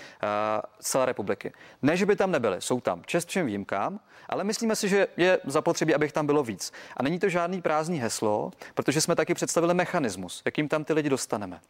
celé 0.78 1.06
republiky. 1.06 1.52
Ne, 1.82 1.96
že 1.96 2.06
by 2.06 2.16
tam 2.16 2.30
nebyly, 2.30 2.56
jsou 2.60 2.80
tam 2.80 3.02
čest 3.06 3.28
všem 3.28 3.46
výjimkám, 3.46 4.00
ale 4.28 4.44
myslíme 4.44 4.76
si, 4.76 4.88
že 4.88 5.06
je 5.16 5.38
zapotřebí, 5.44 5.94
abych 5.94 6.12
tam 6.12 6.26
bylo 6.26 6.42
víc. 6.42 6.72
A 6.96 7.02
není 7.02 7.18
to 7.18 7.28
žádný 7.28 7.62
prázdný 7.62 7.98
heslo, 7.98 8.50
protože 8.74 9.00
jsme 9.00 9.16
taky 9.16 9.34
představili 9.34 9.74
mechanismus, 9.74 10.42
jakým 10.44 10.68
tam 10.68 10.84
ty 10.84 10.92
lidi 10.92 11.08
dostaneme. 11.08 11.60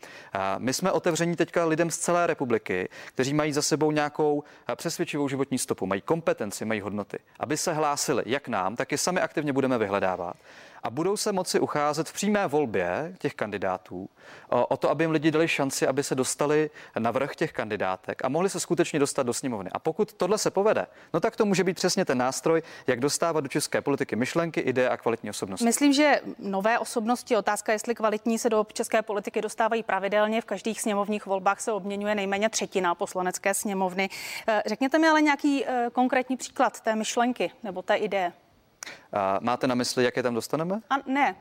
My 0.59 0.73
jsme 0.73 0.93
otevření 0.93 1.37
teďka 1.37 1.65
lidem 1.65 1.91
z 1.91 1.99
celé 1.99 2.27
republiky, 2.27 2.89
kteří 3.09 3.35
mají 3.35 3.53
za 3.53 3.63
sebou 3.63 3.91
nějakou 3.91 4.45
přesvědčivou 4.77 5.29
životní 5.29 5.59
stopu, 5.59 5.87
mají 5.87 6.01
kompetenci, 6.01 6.65
mají 6.65 6.81
hodnoty, 6.81 7.19
aby 7.41 7.57
se 7.57 7.73
hlásili 7.73 8.23
jak 8.27 8.49
nám, 8.49 8.77
tak 8.77 8.93
je 8.93 8.99
sami 8.99 9.21
aktivně 9.21 9.53
budeme 9.53 9.79
vyhledávat 9.79 10.37
a 10.83 10.91
budou 10.91 11.17
se 11.17 11.33
moci 11.33 11.61
ucházet 11.61 12.09
v 12.09 12.13
přímé 12.13 12.47
volbě 12.47 13.15
těch 13.19 13.35
kandidátů 13.35 14.09
o, 14.49 14.77
to, 14.77 14.91
aby 14.91 15.05
jim 15.05 15.11
lidi 15.11 15.31
dali 15.31 15.49
šanci, 15.49 15.87
aby 15.87 16.03
se 16.03 16.15
dostali 16.15 16.71
na 16.99 17.11
vrch 17.11 17.37
těch 17.37 17.53
kandidátek 17.53 18.25
a 18.25 18.29
mohli 18.29 18.51
se 18.51 18.61
skutečně 18.61 18.99
dostat 18.99 19.23
do 19.23 19.35
sněmovny. 19.35 19.71
A 19.73 19.79
pokud 19.79 20.13
tohle 20.13 20.39
se 20.39 20.51
povede, 20.51 20.87
no 21.15 21.21
tak 21.21 21.37
to 21.37 21.45
může 21.47 21.65
být 21.65 21.75
přesně 21.75 22.05
ten 22.05 22.19
nástroj, 22.19 22.63
jak 22.87 23.01
dostávat 23.01 23.41
do 23.41 23.49
české 23.49 23.81
politiky 23.81 24.17
myšlenky, 24.17 24.61
ideje 24.61 24.89
a 24.89 24.97
kvalitní 24.97 25.31
osobnosti. 25.31 25.65
Myslím, 25.65 25.93
že 25.93 26.21
nové 26.39 26.79
osobnosti, 26.79 27.37
otázka, 27.37 27.73
jestli 27.73 27.95
kvalitní 27.95 28.39
se 28.39 28.51
do 28.51 28.67
české 28.73 29.03
politiky 29.03 29.41
dostávají 29.41 29.83
pravidelně, 29.83 30.41
v 30.41 30.45
každých 30.45 30.81
sněmovních 30.81 31.27
volbách 31.27 31.61
se 31.61 31.73
obměňuje 31.73 32.15
nejméně 32.15 32.49
třetina 32.49 32.95
poslanecké 32.95 33.55
sněmovny. 33.55 34.11
Eh, 34.49 34.63
řekněte 34.67 34.99
mi 34.99 35.09
ale 35.09 35.23
nějaký 35.23 35.65
eh, 35.67 35.89
konkrétní 35.93 36.37
příklad 36.37 36.81
té 36.81 36.97
myšlenky 36.97 37.51
nebo 37.63 37.83
té 37.83 37.97
ideje. 37.97 38.33
A 39.13 39.39
máte 39.43 39.67
na 39.67 39.75
mysli, 39.75 40.05
jak 40.05 40.17
je 40.17 40.23
tam 40.23 40.35
dostaneme? 40.35 40.81
A 40.91 40.95
ne, 41.07 41.35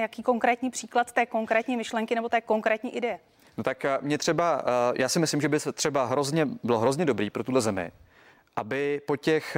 jaký 0.00 0.22
konkrétní 0.22 0.70
příklad 0.70 1.12
té 1.12 1.26
konkrétní 1.26 1.76
myšlenky 1.76 2.14
nebo 2.14 2.28
té 2.28 2.40
konkrétní 2.40 2.96
ideje? 2.96 3.18
No 3.56 3.62
tak 3.64 3.86
mě 4.00 4.18
třeba, 4.18 4.62
já 4.94 5.08
si 5.08 5.18
myslím, 5.18 5.40
že 5.40 5.48
by 5.48 5.60
se 5.60 5.72
třeba 5.72 6.04
hrozně, 6.04 6.46
bylo 6.62 6.78
hrozně 6.78 7.04
dobrý 7.04 7.30
pro 7.30 7.44
tuhle 7.44 7.60
zemi, 7.60 7.92
aby 8.56 9.00
po 9.06 9.16
těch 9.16 9.56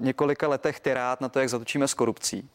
několika 0.00 0.48
letech 0.48 0.80
tyrát 0.80 1.20
na 1.20 1.28
to, 1.28 1.40
jak 1.40 1.48
zatočíme 1.48 1.88
s 1.88 1.94
korupcí, 1.94 2.50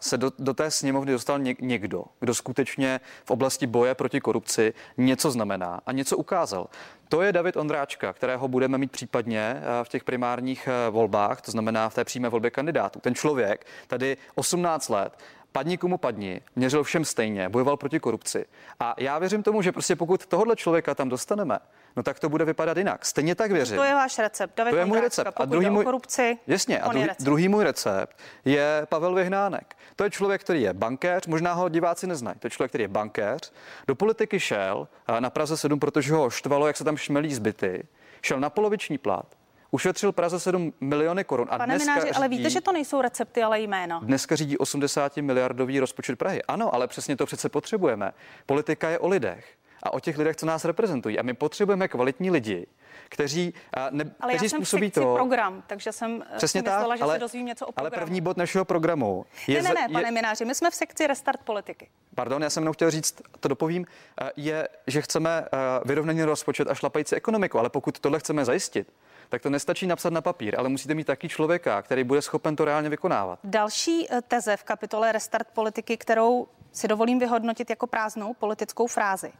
se 0.00 0.18
do, 0.18 0.32
do 0.38 0.54
té 0.54 0.70
sněmovny 0.70 1.12
dostal 1.12 1.38
někdo, 1.60 2.04
kdo 2.20 2.34
skutečně 2.34 3.00
v 3.24 3.30
oblasti 3.30 3.66
boje 3.66 3.94
proti 3.94 4.20
korupci 4.20 4.74
něco 4.96 5.30
znamená 5.30 5.80
a 5.86 5.92
něco 5.92 6.16
ukázal. 6.16 6.68
To 7.08 7.22
je 7.22 7.32
David 7.32 7.56
Ondráčka, 7.56 8.12
kterého 8.12 8.48
budeme 8.48 8.78
mít 8.78 8.92
případně 8.92 9.40
eh, 9.40 9.84
v 9.84 9.88
těch 9.88 10.04
primárních 10.04 10.68
eh, 10.68 10.90
volbách, 10.90 11.40
to 11.40 11.50
znamená 11.50 11.88
v 11.88 11.94
té 11.94 12.04
přímé 12.04 12.28
volbě 12.28 12.50
kandidátů. 12.50 13.00
Ten 13.00 13.14
člověk 13.14 13.66
tady 13.86 14.16
18 14.34 14.88
let 14.88 15.18
padni 15.58 15.78
komu 15.78 15.98
padni, 15.98 16.40
měřil 16.56 16.84
všem 16.84 17.04
stejně, 17.04 17.48
bojoval 17.48 17.76
proti 17.76 18.00
korupci. 18.00 18.44
A 18.80 18.94
já 18.98 19.18
věřím 19.18 19.42
tomu, 19.42 19.62
že 19.62 19.72
prostě 19.72 19.96
pokud 19.96 20.26
tohohle 20.26 20.56
člověka 20.56 20.94
tam 20.94 21.08
dostaneme, 21.08 21.58
no 21.96 22.02
tak 22.02 22.20
to 22.20 22.28
bude 22.28 22.44
vypadat 22.44 22.76
jinak. 22.76 23.06
Stejně 23.06 23.34
tak 23.34 23.52
věřím. 23.52 23.76
To 23.76 23.82
je 23.82 23.94
váš 23.94 24.18
recept. 24.18 24.56
David 24.56 24.72
to 24.72 24.76
je 24.78 24.84
můj 24.84 25.00
recept. 25.00 25.32
A 25.36 25.44
druhý 25.44 25.70
můj, 25.70 25.84
korupci, 25.84 26.38
jasně, 26.46 26.80
a 26.80 26.88
druhý, 26.88 27.06
druhý 27.20 27.48
můj 27.48 27.64
recept 27.64 28.16
je 28.44 28.86
Pavel 28.88 29.14
Vyhnánek. 29.14 29.76
To 29.96 30.04
je 30.04 30.10
člověk, 30.10 30.40
který 30.40 30.62
je 30.62 30.72
bankéř, 30.72 31.26
možná 31.26 31.52
ho 31.52 31.68
diváci 31.68 32.06
neznají. 32.06 32.38
To 32.38 32.46
je 32.46 32.50
člověk, 32.50 32.70
který 32.70 32.84
je 32.84 32.88
bankéř. 32.88 33.52
Do 33.86 33.94
politiky 33.94 34.40
šel 34.40 34.88
na 35.20 35.30
Praze 35.30 35.56
7, 35.56 35.80
protože 35.80 36.14
ho 36.14 36.30
štvalo, 36.30 36.66
jak 36.66 36.76
se 36.76 36.84
tam 36.84 36.96
šmelí 36.96 37.34
zbyty. 37.34 37.86
Šel 38.22 38.40
na 38.40 38.50
poloviční 38.50 38.98
plat 38.98 39.26
Ušetřil 39.70 40.12
Praze 40.12 40.40
7 40.40 40.72
miliony 40.80 41.24
korun. 41.24 41.48
A 41.50 41.58
Pane 41.58 41.74
dneska 41.74 41.92
Mináři, 41.92 42.06
řídí, 42.06 42.16
ale 42.16 42.28
víte, 42.28 42.50
že 42.50 42.60
to 42.60 42.72
nejsou 42.72 43.00
recepty, 43.00 43.42
ale 43.42 43.60
jména. 43.60 43.98
Dneska 43.98 44.36
řídí 44.36 44.58
80 44.58 45.16
miliardový 45.16 45.80
rozpočet 45.80 46.18
Prahy. 46.18 46.42
Ano, 46.42 46.74
ale 46.74 46.86
přesně 46.88 47.16
to 47.16 47.26
přece 47.26 47.48
potřebujeme. 47.48 48.12
Politika 48.46 48.88
je 48.90 48.98
o 48.98 49.08
lidech 49.08 49.58
a 49.82 49.92
o 49.92 50.00
těch 50.00 50.18
lidech, 50.18 50.36
co 50.36 50.46
nás 50.46 50.64
reprezentují. 50.64 51.18
A 51.18 51.22
my 51.22 51.34
potřebujeme 51.34 51.88
kvalitní 51.88 52.30
lidi, 52.30 52.66
kteří, 53.08 53.54
ne, 53.90 54.14
ale 54.20 54.32
kteří 54.32 54.44
já 54.44 54.48
jsem 54.50 54.58
způsobí 54.58 54.90
to. 54.90 55.14
program, 55.14 55.62
takže 55.66 55.92
jsem 55.92 56.24
eh, 56.32 56.36
Přesně 56.36 56.60
si 56.60 56.64
myslela, 56.64 56.88
tak, 56.88 56.98
že 56.98 57.04
ale, 57.04 57.14
se 57.14 57.18
dozvím 57.18 57.46
něco 57.46 57.66
o 57.66 57.72
programu. 57.72 57.94
Ale 57.96 58.04
první 58.04 58.20
bod 58.20 58.36
našeho 58.36 58.64
programu 58.64 59.26
je... 59.46 59.62
Ne, 59.62 59.68
ne, 59.68 59.74
ne, 59.74 59.88
pane 59.92 60.08
je, 60.08 60.12
Mináři, 60.12 60.44
my 60.44 60.54
jsme 60.54 60.70
v 60.70 60.74
sekci 60.74 61.06
Restart 61.06 61.40
politiky. 61.40 61.88
Pardon, 62.14 62.42
já 62.42 62.50
jsem 62.50 62.62
jenom 62.62 62.72
chtěl 62.72 62.90
říct, 62.90 63.22
to 63.40 63.48
dopovím, 63.48 63.86
eh, 64.20 64.30
je, 64.36 64.68
že 64.86 65.02
chceme 65.02 65.44
eh, 65.44 65.58
vyrovnaný 65.84 66.22
rozpočet 66.22 66.68
a 66.68 66.74
šlapající 66.74 67.16
ekonomiku, 67.16 67.58
ale 67.58 67.70
pokud 67.70 68.00
tohle 68.00 68.18
chceme 68.18 68.44
zajistit, 68.44 68.92
tak 69.28 69.42
to 69.42 69.50
nestačí 69.50 69.86
napsat 69.86 70.12
na 70.12 70.20
papír, 70.20 70.54
ale 70.58 70.68
musíte 70.68 70.94
mít 70.94 71.06
taky 71.06 71.28
člověka, 71.28 71.82
který 71.82 72.04
bude 72.04 72.22
schopen 72.22 72.56
to 72.56 72.64
reálně 72.64 72.88
vykonávat. 72.88 73.38
Další 73.44 74.08
teze 74.28 74.56
v 74.56 74.64
kapitole 74.64 75.12
Restart 75.12 75.48
politiky, 75.54 75.96
kterou 75.96 76.48
si 76.72 76.88
dovolím 76.88 77.18
vyhodnotit 77.18 77.70
jako 77.70 77.86
prázdnou 77.86 78.34
politickou 78.34 78.86
frázi. 78.86 79.32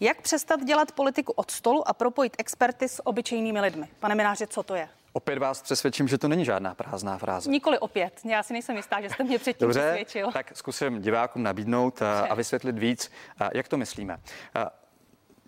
Jak 0.00 0.20
přestat 0.22 0.64
dělat 0.64 0.92
politiku 0.92 1.32
od 1.32 1.50
stolu 1.50 1.88
a 1.88 1.92
propojit 1.92 2.36
experty 2.38 2.88
s 2.88 3.06
obyčejnými 3.06 3.60
lidmi? 3.60 3.88
Pane 4.00 4.14
Mináři, 4.14 4.46
co 4.46 4.62
to 4.62 4.74
je? 4.74 4.88
Opět 5.12 5.38
vás 5.38 5.62
přesvědčím, 5.62 6.08
že 6.08 6.18
to 6.18 6.28
není 6.28 6.44
žádná 6.44 6.74
prázdná 6.74 7.18
fráze. 7.18 7.50
Nikoli 7.50 7.78
opět. 7.78 8.20
Já 8.24 8.42
si 8.42 8.52
nejsem 8.52 8.76
jistá, 8.76 9.00
že 9.00 9.10
jste 9.10 9.24
mě 9.24 9.38
předtím 9.38 9.66
Dobře, 9.66 9.80
přesvědčil. 9.80 10.32
tak 10.32 10.52
zkusím 10.56 11.00
divákům 11.02 11.42
nabídnout 11.42 12.02
a, 12.02 12.20
a 12.20 12.34
vysvětlit 12.34 12.78
víc, 12.78 13.10
jak 13.54 13.68
to 13.68 13.76
myslíme 13.76 14.20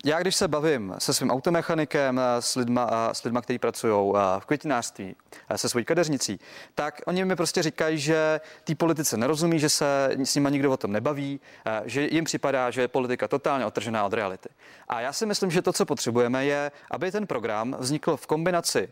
já 0.05 0.19
když 0.19 0.35
se 0.35 0.47
bavím 0.47 0.95
se 0.97 1.13
svým 1.13 1.31
automechanikem, 1.31 2.19
eh, 2.19 2.41
s 2.41 2.55
lidma, 2.55 2.89
eh, 2.91 3.13
s 3.13 3.23
lidma 3.23 3.41
kteří 3.41 3.59
pracují 3.59 4.13
eh, 4.15 4.39
v 4.39 4.45
květinářství, 4.45 5.15
se 5.55 5.69
svojí 5.69 5.85
kadeřnicí, 5.85 6.39
tak 6.75 7.01
oni 7.05 7.25
mi 7.25 7.35
prostě 7.35 7.63
říkají, 7.63 7.97
že 7.97 8.41
té 8.63 8.75
politice 8.75 9.17
nerozumí, 9.17 9.59
že 9.59 9.69
se 9.69 10.09
s 10.23 10.35
nimi 10.35 10.51
nikdo 10.51 10.71
o 10.71 10.77
tom 10.77 10.91
nebaví, 10.91 11.39
že 11.85 12.07
jim 12.11 12.23
připadá, 12.23 12.71
že 12.71 12.81
je 12.81 12.87
politika 12.87 13.27
totálně 13.27 13.65
otržená 13.65 14.05
od 14.05 14.13
reality. 14.13 14.49
A 14.87 15.01
já 15.01 15.13
si 15.13 15.25
myslím, 15.25 15.51
že 15.51 15.61
to, 15.61 15.73
co 15.73 15.85
potřebujeme, 15.85 16.45
je, 16.45 16.71
aby 16.91 17.11
ten 17.11 17.27
program 17.27 17.75
vznikl 17.79 18.17
v 18.17 18.27
kombinaci 18.27 18.89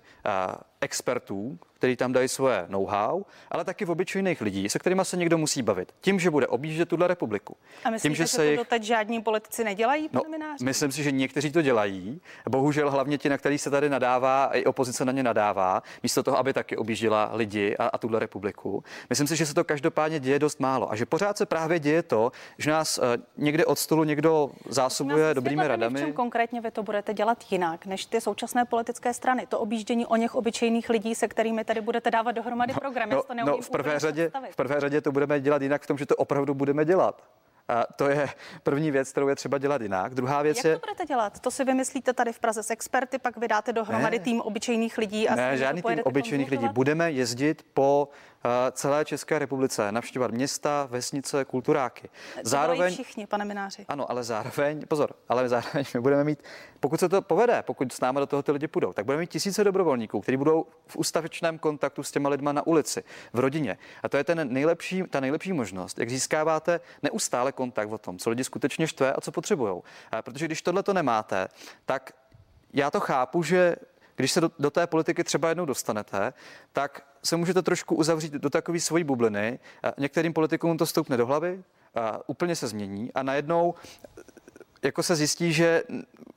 expertů, 0.81 1.59
který 1.73 1.95
tam 1.95 2.13
dají 2.13 2.27
svoje 2.27 2.65
know-how, 2.69 3.23
ale 3.51 3.63
taky 3.63 3.85
v 3.85 3.91
obyčejných 3.91 4.41
lidí, 4.41 4.69
se 4.69 4.79
kterými 4.79 5.01
se 5.03 5.17
někdo 5.17 5.37
musí 5.37 5.61
bavit. 5.61 5.93
Tím, 6.01 6.19
že 6.19 6.29
bude 6.29 6.47
objíždět 6.47 6.89
tuhle 6.89 7.07
republiku. 7.07 7.57
A 7.83 7.89
myslíte, 7.89 8.09
tím, 8.09 8.15
že, 8.15 8.27
se 8.27 8.45
jich... 8.45 8.59
to 8.59 8.65
teď 8.65 8.83
žádní 8.83 9.21
politici 9.21 9.63
nedělají, 9.63 10.09
no, 10.13 10.21
Myslím 10.63 10.91
si, 10.91 11.03
že 11.03 11.11
někteří 11.11 11.51
to 11.51 11.61
dělají. 11.61 12.21
Bohužel 12.49 12.91
hlavně 12.91 13.17
ti, 13.17 13.29
na 13.29 13.37
který 13.37 13.57
se 13.57 13.69
tady 13.69 13.89
nadává, 13.89 14.49
i 14.53 14.65
opozice 14.65 15.05
na 15.05 15.11
ně 15.11 15.23
nadává, 15.23 15.83
místo 16.03 16.23
toho, 16.23 16.37
aby 16.37 16.53
taky 16.53 16.77
objížděla 16.77 17.31
lidi 17.33 17.75
a, 17.77 17.87
a 17.87 17.97
tuhle 17.97 18.19
republiku. 18.19 18.83
Myslím 19.09 19.27
si, 19.27 19.35
že 19.35 19.45
se 19.45 19.53
to 19.53 19.63
každopádně 19.63 20.19
děje 20.19 20.39
dost 20.39 20.59
málo 20.59 20.91
a 20.91 20.95
že 20.95 21.05
pořád 21.05 21.37
se 21.37 21.45
právě 21.45 21.79
děje 21.79 22.03
to, 22.03 22.31
že 22.57 22.71
nás 22.71 22.97
uh, 22.97 23.03
někde 23.37 23.65
od 23.65 23.79
stolu 23.79 24.03
někdo 24.03 24.51
zásobuje 24.69 25.33
dobrými 25.33 25.67
radami. 25.67 25.99
V 25.99 26.03
čem 26.03 26.13
konkrétně 26.13 26.61
vy 26.61 26.71
to 26.71 26.83
budete 26.83 27.13
dělat 27.13 27.43
jinak 27.51 27.85
než 27.85 28.05
ty 28.05 28.21
současné 28.21 28.65
politické 28.65 29.13
strany? 29.13 29.47
To 29.47 29.59
objíždění 29.59 30.05
o 30.05 30.15
něch 30.15 30.35
obyčejných 30.65 30.89
lidí, 30.89 31.15
se 31.15 31.27
kterými 31.27 31.63
tady 31.63 31.81
budete 31.81 32.11
dávat 32.11 32.31
dohromady 32.31 32.73
no, 32.73 32.79
program. 32.79 33.09
No, 33.09 33.23
to 33.23 33.33
no, 33.33 33.57
v 33.61 33.69
prvé 33.69 33.99
řadě, 33.99 34.31
v 34.51 34.55
prvé 34.55 34.79
řadě 34.79 35.01
to 35.01 35.11
budeme 35.11 35.39
dělat 35.39 35.61
jinak 35.61 35.81
v 35.81 35.87
tom, 35.87 35.97
že 35.97 36.05
to 36.05 36.15
opravdu 36.15 36.53
budeme 36.53 36.85
dělat. 36.85 37.21
A 37.67 37.83
to 37.95 38.09
je 38.09 38.29
první 38.63 38.91
věc, 38.91 39.11
kterou 39.11 39.27
je 39.27 39.35
třeba 39.35 39.57
dělat 39.57 39.81
jinak. 39.81 40.15
Druhá 40.15 40.41
věc 40.41 40.57
Jak 40.57 40.65
je. 40.65 40.73
to 40.73 40.79
budete 40.87 41.05
dělat? 41.05 41.39
To 41.39 41.51
si 41.51 41.63
vymyslíte 41.63 42.13
tady 42.13 42.33
v 42.33 42.39
Praze 42.39 42.63
s 42.63 42.69
experty, 42.69 43.17
pak 43.17 43.37
vydáte 43.37 43.73
dohromady 43.73 44.17
ne, 44.17 44.23
tým 44.23 44.41
obyčejných 44.41 44.97
lidí 44.97 45.29
a 45.29 45.35
ne, 45.35 45.57
žádný 45.57 45.81
tým 45.81 45.99
obyčejných 46.03 46.51
lidí. 46.51 46.67
Budeme 46.73 47.11
jezdit 47.11 47.65
po 47.73 48.09
celé 48.71 49.05
České 49.05 49.39
republice, 49.39 49.91
navštěvovat 49.91 50.31
města, 50.31 50.87
vesnice, 50.91 51.45
kulturáky. 51.45 52.09
Zároveň 52.43 52.93
všichni, 52.93 53.27
pane 53.27 53.45
Mináři. 53.45 53.85
Ano, 53.87 54.11
ale 54.11 54.23
zároveň, 54.23 54.85
pozor, 54.87 55.15
ale 55.29 55.49
zároveň 55.49 55.85
my 55.93 55.99
budeme 55.99 56.23
mít, 56.23 56.43
pokud 56.79 56.99
se 56.99 57.09
to 57.09 57.21
povede, 57.21 57.63
pokud 57.63 57.93
s 57.93 57.99
námi 57.99 58.19
do 58.19 58.25
toho 58.25 58.43
ty 58.43 58.51
lidi 58.51 58.67
půjdou, 58.67 58.93
tak 58.93 59.05
budeme 59.05 59.21
mít 59.21 59.29
tisíce 59.29 59.63
dobrovolníků, 59.63 60.21
kteří 60.21 60.37
budou 60.37 60.65
v 60.87 60.95
ustavičném 60.95 61.59
kontaktu 61.59 62.03
s 62.03 62.11
těma 62.11 62.29
lidma 62.29 62.51
na 62.51 62.67
ulici, 62.67 63.03
v 63.33 63.39
rodině. 63.39 63.77
A 64.03 64.09
to 64.09 64.17
je 64.17 64.23
ten 64.23 64.53
nejlepší, 64.53 65.03
ta 65.09 65.19
nejlepší 65.19 65.53
možnost, 65.53 65.99
jak 65.99 66.09
získáváte 66.09 66.79
neustále 67.03 67.51
kontakt 67.51 67.91
o 67.91 67.97
tom, 67.97 68.17
co 68.17 68.29
lidi 68.29 68.43
skutečně 68.43 68.87
štve 68.87 69.13
a 69.13 69.21
co 69.21 69.31
potřebují. 69.31 69.81
Protože 70.21 70.45
když 70.45 70.61
tohle 70.61 70.83
to 70.83 70.93
nemáte, 70.93 71.47
tak 71.85 72.11
já 72.73 72.91
to 72.91 72.99
chápu, 72.99 73.43
že 73.43 73.75
když 74.15 74.31
se 74.31 74.41
do, 74.41 74.51
do 74.59 74.71
té 74.71 74.87
politiky 74.87 75.23
třeba 75.23 75.49
jednou 75.49 75.65
dostanete, 75.65 76.33
tak 76.73 77.03
se 77.23 77.35
můžete 77.35 77.61
trošku 77.61 77.95
uzavřít 77.95 78.33
do 78.33 78.49
takové 78.49 78.79
svojí 78.79 79.03
bubliny. 79.03 79.59
Některým 79.97 80.33
politikům 80.33 80.77
to 80.77 80.85
stoupne 80.85 81.17
do 81.17 81.25
hlavy, 81.25 81.63
úplně 82.27 82.55
se 82.55 82.67
změní 82.67 83.11
a 83.13 83.23
najednou 83.23 83.73
jako 84.83 85.03
se 85.03 85.15
zjistí, 85.15 85.53
že 85.53 85.83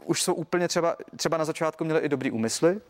už 0.05 0.23
jsou 0.23 0.35
úplně 0.35 0.69
třeba, 0.69 0.97
třeba 1.17 1.37
na 1.37 1.45
začátku 1.45 1.85
měli 1.85 2.01
i 2.01 2.09
dobrý 2.09 2.31
úmysly, 2.31 2.81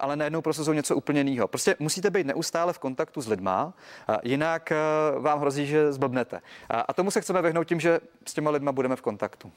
ale 0.00 0.16
najednou 0.16 0.42
jsou 0.52 0.72
něco 0.72 0.96
úplně 0.96 1.20
jiného. 1.20 1.48
Prostě 1.48 1.76
musíte 1.78 2.10
být 2.10 2.26
neustále 2.26 2.72
v 2.72 2.78
kontaktu 2.78 3.20
s 3.20 3.28
lidma, 3.28 3.74
jinak 4.22 4.72
e, 4.72 4.76
vám 5.18 5.40
hrozí, 5.40 5.66
že 5.66 5.92
zblbnete. 5.92 6.40
A 6.70 6.92
tomu 6.92 7.10
se 7.10 7.20
chceme 7.20 7.42
vyhnout 7.42 7.64
tím, 7.64 7.80
že 7.80 8.00
s 8.26 8.34
těma 8.34 8.50
lidma 8.50 8.72
budeme 8.72 8.96
v 8.96 9.02
kontaktu. 9.02 9.52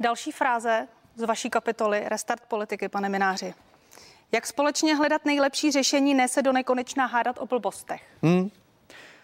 Další 0.00 0.32
fráze 0.32 0.88
z 1.16 1.22
vaší 1.22 1.50
kapitoly 1.50 2.04
Restart 2.08 2.42
politiky, 2.48 2.88
pane 2.88 3.08
Mináři. 3.08 3.54
Jak 4.32 4.46
společně 4.46 4.94
hledat 4.94 5.24
nejlepší 5.24 5.72
řešení, 5.72 6.14
ne 6.14 6.28
se 6.28 6.42
do 6.42 6.52
nekonečna 6.52 7.06
hádat 7.06 7.38
o 7.38 7.46
blbostech? 7.46 8.02
Hmm. 8.22 8.50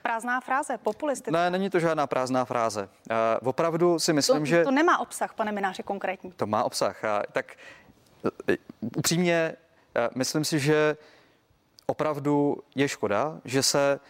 Prázdná 0.02 0.40
fráze, 0.40 0.78
populistická. 0.78 1.38
Ne, 1.38 1.50
není 1.50 1.70
to 1.70 1.80
žádná 1.80 2.06
prázdná 2.06 2.44
fráze. 2.44 2.88
Uh, 3.42 3.48
opravdu 3.48 3.98
si 3.98 4.12
myslím, 4.12 4.38
to, 4.38 4.44
že... 4.44 4.64
To 4.64 4.70
nemá 4.70 4.98
obsah, 4.98 5.34
pane 5.34 5.52
Mináře, 5.52 5.82
konkrétní. 5.82 6.32
To 6.32 6.46
má 6.46 6.64
obsah. 6.64 7.00
Uh, 7.04 7.22
tak 7.32 7.56
uh, 8.48 8.54
upřímně, 8.96 9.56
uh, 9.96 10.02
myslím 10.14 10.44
si, 10.44 10.58
že 10.58 10.96
opravdu 11.86 12.56
je 12.74 12.88
škoda, 12.88 13.40
že 13.44 13.62
se 13.62 14.00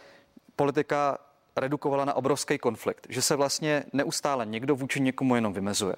politika 0.55 1.17
redukovala 1.55 2.05
na 2.05 2.13
obrovský 2.13 2.57
konflikt, 2.57 3.07
že 3.09 3.21
se 3.21 3.35
vlastně 3.35 3.83
neustále 3.93 4.45
někdo 4.45 4.75
vůči 4.75 5.01
někomu 5.01 5.35
jenom 5.35 5.53
vymezuje. 5.53 5.95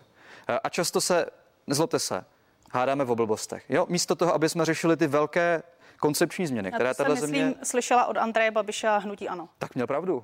A 0.64 0.70
často 0.70 1.02
se, 1.02 1.26
nezlobte 1.68 2.00
se, 2.00 2.26
hádáme 2.72 3.04
o 3.04 3.16
blbostech. 3.16 3.64
Jo? 3.70 3.86
Místo 3.90 4.16
toho, 4.16 4.34
aby 4.34 4.50
jsme 4.50 4.66
řešili 4.66 4.98
ty 4.98 5.08
velké 5.08 5.64
koncepční 6.00 6.48
změny, 6.48 6.72
které 6.72 6.94
tato 6.94 7.16
země... 7.16 7.46
Myslím, 7.46 7.66
slyšela 7.66 8.06
od 8.06 8.18
Andreje 8.18 8.52
Babiša 8.52 8.98
hnutí 8.98 9.30
ano. 9.30 9.50
Tak 9.58 9.76
měl 9.76 9.88
pravdu. 9.88 10.24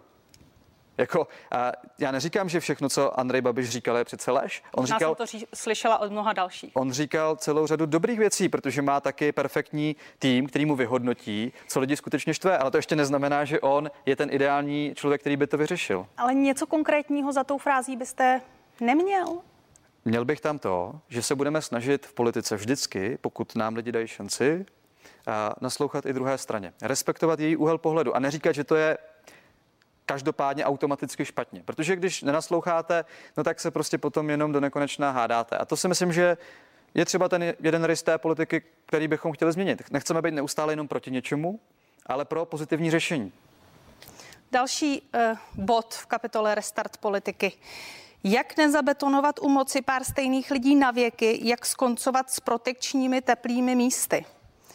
Jako, 0.98 1.27
a 1.51 1.72
já 2.00 2.12
neříkám, 2.12 2.50
že 2.50 2.60
všechno, 2.60 2.89
co 2.89 3.20
Andrej 3.20 3.42
Babiš 3.42 3.70
říkal, 3.70 3.98
je 3.98 4.04
přece 4.04 4.32
lež. 4.32 4.63
On 4.75 4.82
Možná 4.82 4.98
říkal, 4.98 5.10
jsem 5.10 5.16
to 5.16 5.25
ří, 5.25 5.46
slyšela 5.54 5.98
od 5.98 6.12
mnoha 6.12 6.34
dalších. 6.34 6.72
On 6.74 6.92
říkal 6.92 7.36
celou 7.36 7.68
řadu 7.68 7.86
dobrých 7.86 8.20
věcí, 8.20 8.50
protože 8.50 8.82
má 8.82 9.00
taky 9.00 9.32
perfektní 9.32 9.96
tým, 10.20 10.48
který 10.48 10.66
mu 10.66 10.75
vyhodnotí, 10.75 11.54
co 11.68 11.80
lidi 11.80 11.96
skutečně 11.98 12.34
štve. 12.34 12.58
Ale 12.58 12.72
to 12.72 12.77
ještě 12.77 12.96
neznamená, 12.96 13.46
že 13.46 13.60
on 13.60 13.92
je 14.06 14.16
ten 14.16 14.30
ideální 14.32 14.94
člověk, 14.96 15.22
který 15.22 15.38
by 15.38 15.48
to 15.48 15.58
vyřešil. 15.58 16.08
Ale 16.18 16.34
něco 16.34 16.68
konkrétního 16.68 17.32
za 17.32 17.44
tou 17.44 17.58
frází 17.58 17.96
byste 17.96 18.42
neměl? 18.82 19.38
Měl 20.08 20.26
bych 20.26 20.42
tam 20.42 20.60
to, 20.60 21.02
že 21.08 21.22
se 21.22 21.36
budeme 21.36 21.62
snažit 21.62 22.06
v 22.06 22.14
politice 22.14 22.56
vždycky, 22.56 23.18
pokud 23.22 23.56
nám 23.56 23.76
lidi 23.76 23.92
dají 23.92 24.08
šanci, 24.08 24.66
naslouchat 25.62 26.06
i 26.06 26.14
druhé 26.14 26.38
straně. 26.38 26.74
Respektovat 26.82 27.40
její 27.40 27.56
úhel 27.56 27.78
pohledu 27.78 28.16
a 28.16 28.20
neříkat, 28.20 28.56
že 28.56 28.64
to 28.64 28.76
je 28.76 28.98
každopádně 30.06 30.66
automaticky 30.66 31.26
špatně. 31.26 31.64
Protože 31.66 31.96
když 31.96 32.22
nenasloucháte, 32.24 33.06
no 33.38 33.44
tak 33.44 33.60
se 33.60 33.72
prostě 33.72 33.98
potom 33.98 34.30
jenom 34.30 34.52
do 34.52 34.60
nekonečná 34.60 35.12
hádáte. 35.12 35.58
A 35.58 35.66
to 35.66 35.78
si 35.78 35.88
myslím, 35.88 36.14
že 36.14 36.38
je 36.94 37.06
třeba 37.06 37.30
ten 37.30 37.54
jeden 37.60 37.84
rys 37.84 38.04
té 38.04 38.18
politiky, 38.18 38.62
který 38.86 39.08
bychom 39.08 39.32
chtěli 39.32 39.52
změnit. 39.52 39.82
Nechceme 39.92 40.22
být 40.22 40.34
neustále 40.34 40.74
jenom 40.74 40.88
proti 40.88 41.12
něčemu, 41.12 41.60
ale 42.06 42.26
pro 42.26 42.46
pozitivní 42.46 42.92
řešení. 42.92 43.34
Další 44.52 45.02
uh, 45.02 45.38
bod 45.66 45.94
v 45.94 46.06
kapitole 46.06 46.56
Restart 46.56 46.98
politiky. 46.98 47.52
Jak 48.24 48.57
nezabetonovat 48.57 49.39
u 49.39 49.50
moci 49.50 49.81
pár 49.81 50.03
stejných 50.03 50.51
lidí 50.51 50.75
na 50.75 50.91
věky, 50.91 51.39
jak 51.41 51.65
skoncovat 51.65 52.29
s 52.29 52.39
protekčními 52.39 53.21
teplými 53.21 53.75
místy? 53.75 54.25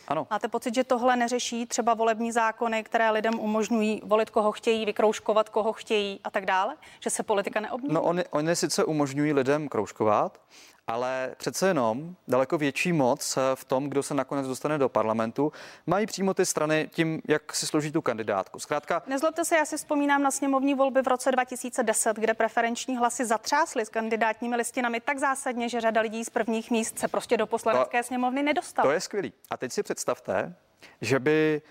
Ano. 0.08 0.26
Máte 0.30 0.48
pocit, 0.48 0.74
že 0.74 0.84
tohle 0.84 1.16
neřeší 1.16 1.66
třeba 1.66 1.94
volební 1.94 2.32
zákony, 2.32 2.82
které 2.82 3.10
lidem 3.10 3.40
umožňují 3.40 4.02
volit, 4.04 4.30
koho 4.30 4.52
chtějí, 4.52 4.84
vykrouškovat, 4.84 5.48
koho 5.48 5.72
chtějí 5.72 6.20
a 6.24 6.30
tak 6.30 6.46
dále? 6.46 6.76
Že 7.00 7.10
se 7.10 7.22
politika 7.22 7.60
neobmění? 7.60 7.94
No, 7.94 8.02
oni, 8.02 8.24
oni 8.30 8.56
sice 8.56 8.84
umožňují 8.84 9.32
lidem 9.32 9.68
kroužkovat, 9.68 10.40
ale 10.86 11.34
přece 11.36 11.68
jenom 11.68 12.16
daleko 12.28 12.58
větší 12.58 12.92
moc 12.92 13.38
v 13.54 13.64
tom, 13.64 13.88
kdo 13.88 14.02
se 14.02 14.14
nakonec 14.14 14.46
dostane 14.46 14.78
do 14.78 14.88
parlamentu, 14.88 15.52
mají 15.86 16.06
přímo 16.06 16.34
ty 16.34 16.46
strany 16.46 16.88
tím, 16.92 17.22
jak 17.28 17.56
si 17.56 17.66
složí 17.66 17.92
tu 17.92 18.02
kandidátku. 18.02 18.58
Zkrátka. 18.58 19.02
Nezlobte 19.06 19.44
se, 19.44 19.56
já 19.56 19.64
si 19.64 19.76
vzpomínám 19.76 20.22
na 20.22 20.30
sněmovní 20.30 20.74
volby 20.74 21.02
v 21.02 21.08
roce 21.08 21.32
2010, 21.32 22.16
kde 22.16 22.34
preferenční 22.34 22.96
hlasy 22.96 23.24
zatřásly 23.24 23.86
s 23.86 23.88
kandidátními 23.88 24.56
listinami 24.56 25.00
tak 25.00 25.18
zásadně, 25.18 25.68
že 25.68 25.80
řada 25.80 26.00
lidí 26.00 26.24
z 26.24 26.30
prvních 26.30 26.70
míst 26.70 26.98
se 26.98 27.08
prostě 27.08 27.36
do 27.36 27.46
poslanecké 27.46 28.02
to, 28.02 28.06
sněmovny 28.06 28.42
nedostala. 28.42 28.88
To 28.88 28.92
je 28.92 29.00
skvělý. 29.00 29.32
A 29.50 29.56
teď 29.56 29.72
si 29.72 29.82
představte, 29.82 30.54
že 31.00 31.18
by 31.18 31.62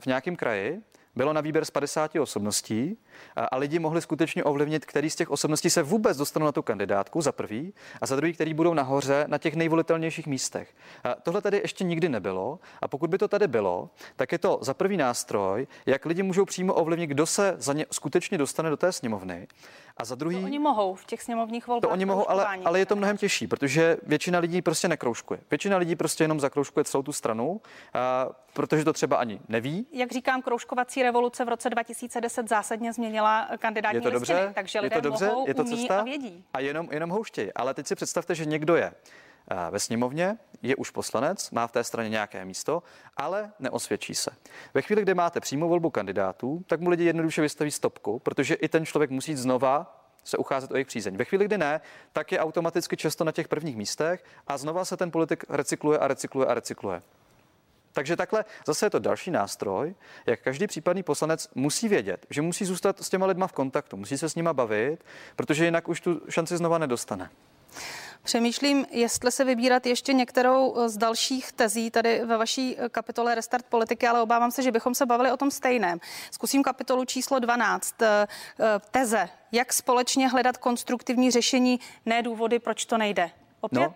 v 0.00 0.06
nějakém 0.06 0.36
kraji 0.36 0.82
bylo 1.16 1.32
na 1.32 1.40
výběr 1.40 1.64
z 1.64 1.70
50 1.70 2.16
osobností 2.16 2.98
a 3.50 3.56
lidi 3.56 3.78
mohli 3.78 4.02
skutečně 4.02 4.44
ovlivnit, 4.44 4.86
který 4.86 5.10
z 5.10 5.16
těch 5.16 5.30
osobností 5.30 5.70
se 5.70 5.82
vůbec 5.82 6.16
dostanou 6.16 6.46
na 6.46 6.52
tu 6.52 6.62
kandidátku 6.62 7.20
za 7.22 7.32
prvý 7.32 7.74
a 8.00 8.06
za 8.06 8.16
druhý, 8.16 8.32
který 8.32 8.54
budou 8.54 8.74
nahoře 8.74 9.24
na 9.28 9.38
těch 9.38 9.54
nejvolitelnějších 9.54 10.26
místech. 10.26 10.74
A 11.04 11.14
tohle 11.14 11.42
tady 11.42 11.56
ještě 11.56 11.84
nikdy 11.84 12.08
nebylo 12.08 12.58
a 12.82 12.88
pokud 12.88 13.10
by 13.10 13.18
to 13.18 13.28
tady 13.28 13.48
bylo, 13.48 13.90
tak 14.16 14.32
je 14.32 14.38
to 14.38 14.58
za 14.62 14.74
prvý 14.74 14.96
nástroj, 14.96 15.66
jak 15.86 16.06
lidi 16.06 16.22
můžou 16.22 16.44
přímo 16.44 16.74
ovlivnit, 16.74 17.10
kdo 17.10 17.26
se 17.26 17.54
za 17.58 17.72
ně 17.72 17.86
skutečně 17.90 18.38
dostane 18.38 18.70
do 18.70 18.76
té 18.76 18.92
sněmovny. 18.92 19.48
A 19.96 20.04
za 20.04 20.14
druhý. 20.14 20.36
To 20.36 20.44
oni 20.44 20.58
mohou 20.58 20.94
v 20.94 21.04
těch 21.04 21.22
sněmovních 21.22 21.66
volbách. 21.66 21.88
To 21.88 21.92
oni 21.92 22.04
mohou, 22.04 22.30
ale, 22.30 22.46
ale 22.64 22.78
je 22.78 22.86
to 22.86 22.96
mnohem 22.96 23.16
těžší, 23.16 23.46
protože 23.46 23.96
většina 24.02 24.38
lidí 24.38 24.62
prostě 24.62 24.88
nekroužkuje. 24.88 25.40
Většina 25.50 25.76
lidí 25.76 25.96
prostě 25.96 26.24
jenom 26.24 26.40
zakroužkuje 26.40 26.84
celou 26.84 27.02
tu 27.02 27.12
stranu, 27.12 27.60
a, 27.94 28.28
protože 28.52 28.84
to 28.84 28.92
třeba 28.92 29.16
ani 29.16 29.40
neví. 29.48 29.86
Jak 29.92 30.12
říkám, 30.12 30.42
kroužkovací 30.42 31.02
revoluce 31.02 31.44
v 31.44 31.48
roce 31.48 31.70
2010 31.70 32.48
zásadně 32.48 32.92
změnila 32.92 33.48
kandidátní 33.58 33.96
je 33.96 34.00
to 34.00 34.08
listiny, 34.08 34.38
dobře? 34.38 34.54
takže 34.54 34.80
lidé 34.80 34.96
je 34.96 35.02
to 35.02 35.08
dobře? 35.08 35.26
mohou, 35.26 35.48
je 35.48 35.54
to 35.54 35.62
umí 35.62 35.76
cesta? 35.76 36.00
a 36.00 36.02
vědí. 36.02 36.44
A 36.54 36.60
jenom, 36.60 36.88
jenom 36.90 37.10
houštějí. 37.10 37.52
Ale 37.52 37.74
teď 37.74 37.86
si 37.86 37.94
představte, 37.94 38.34
že 38.34 38.44
někdo 38.44 38.76
je 38.76 38.92
ve 39.70 39.78
sněmovně, 39.78 40.38
je 40.62 40.76
už 40.76 40.90
poslanec, 40.90 41.50
má 41.50 41.66
v 41.66 41.72
té 41.72 41.84
straně 41.84 42.08
nějaké 42.08 42.44
místo, 42.44 42.82
ale 43.16 43.52
neosvědčí 43.58 44.14
se. 44.14 44.30
Ve 44.74 44.82
chvíli, 44.82 45.02
kdy 45.02 45.14
máte 45.14 45.40
přímou 45.40 45.68
volbu 45.68 45.90
kandidátů, 45.90 46.64
tak 46.66 46.80
mu 46.80 46.90
lidi 46.90 47.04
jednoduše 47.04 47.42
vystaví 47.42 47.70
stopku, 47.70 48.18
protože 48.18 48.54
i 48.54 48.68
ten 48.68 48.86
člověk 48.86 49.10
musí 49.10 49.34
znova 49.34 49.96
se 50.24 50.36
ucházet 50.36 50.70
o 50.70 50.74
jejich 50.74 50.86
přízeň. 50.86 51.16
Ve 51.16 51.24
chvíli, 51.24 51.44
kdy 51.44 51.58
ne, 51.58 51.80
tak 52.12 52.32
je 52.32 52.40
automaticky 52.40 52.96
často 52.96 53.24
na 53.24 53.32
těch 53.32 53.48
prvních 53.48 53.76
místech 53.76 54.24
a 54.46 54.58
znova 54.58 54.84
se 54.84 54.96
ten 54.96 55.10
politik 55.10 55.44
recykluje 55.48 55.98
a 55.98 56.08
recykluje 56.08 56.46
a 56.46 56.54
recykluje. 56.54 57.02
Takže 57.92 58.16
takhle 58.16 58.44
zase 58.66 58.86
je 58.86 58.90
to 58.90 58.98
další 58.98 59.30
nástroj, 59.30 59.94
jak 60.26 60.40
každý 60.40 60.66
případný 60.66 61.02
poslanec 61.02 61.48
musí 61.54 61.88
vědět, 61.88 62.26
že 62.30 62.42
musí 62.42 62.64
zůstat 62.64 63.02
s 63.02 63.08
těma 63.08 63.26
lidma 63.26 63.46
v 63.46 63.52
kontaktu, 63.52 63.96
musí 63.96 64.18
se 64.18 64.28
s 64.28 64.34
nima 64.34 64.52
bavit, 64.52 65.04
protože 65.36 65.64
jinak 65.64 65.88
už 65.88 66.00
tu 66.00 66.20
šanci 66.28 66.56
znova 66.56 66.78
nedostane. 66.78 67.30
Přemýšlím, 68.22 68.86
jestli 68.90 69.32
se 69.32 69.44
vybírat 69.44 69.86
ještě 69.86 70.12
některou 70.12 70.76
z 70.86 70.96
dalších 70.96 71.52
tezí 71.52 71.90
tady 71.90 72.24
ve 72.24 72.36
vaší 72.36 72.76
kapitole 72.90 73.34
Restart 73.34 73.64
politiky, 73.66 74.06
ale 74.06 74.22
obávám 74.22 74.50
se, 74.50 74.62
že 74.62 74.72
bychom 74.72 74.94
se 74.94 75.06
bavili 75.06 75.32
o 75.32 75.36
tom 75.36 75.50
stejném. 75.50 76.00
Zkusím 76.30 76.62
kapitolu 76.62 77.04
číslo 77.04 77.38
12. 77.38 78.02
Eh, 78.02 78.26
teze, 78.90 79.28
jak 79.52 79.72
společně 79.72 80.28
hledat 80.28 80.56
konstruktivní 80.56 81.30
řešení, 81.30 81.80
ne 82.06 82.22
důvody, 82.22 82.58
proč 82.58 82.84
to 82.84 82.98
nejde. 82.98 83.30
Opět 83.60 83.80
no 83.80 83.94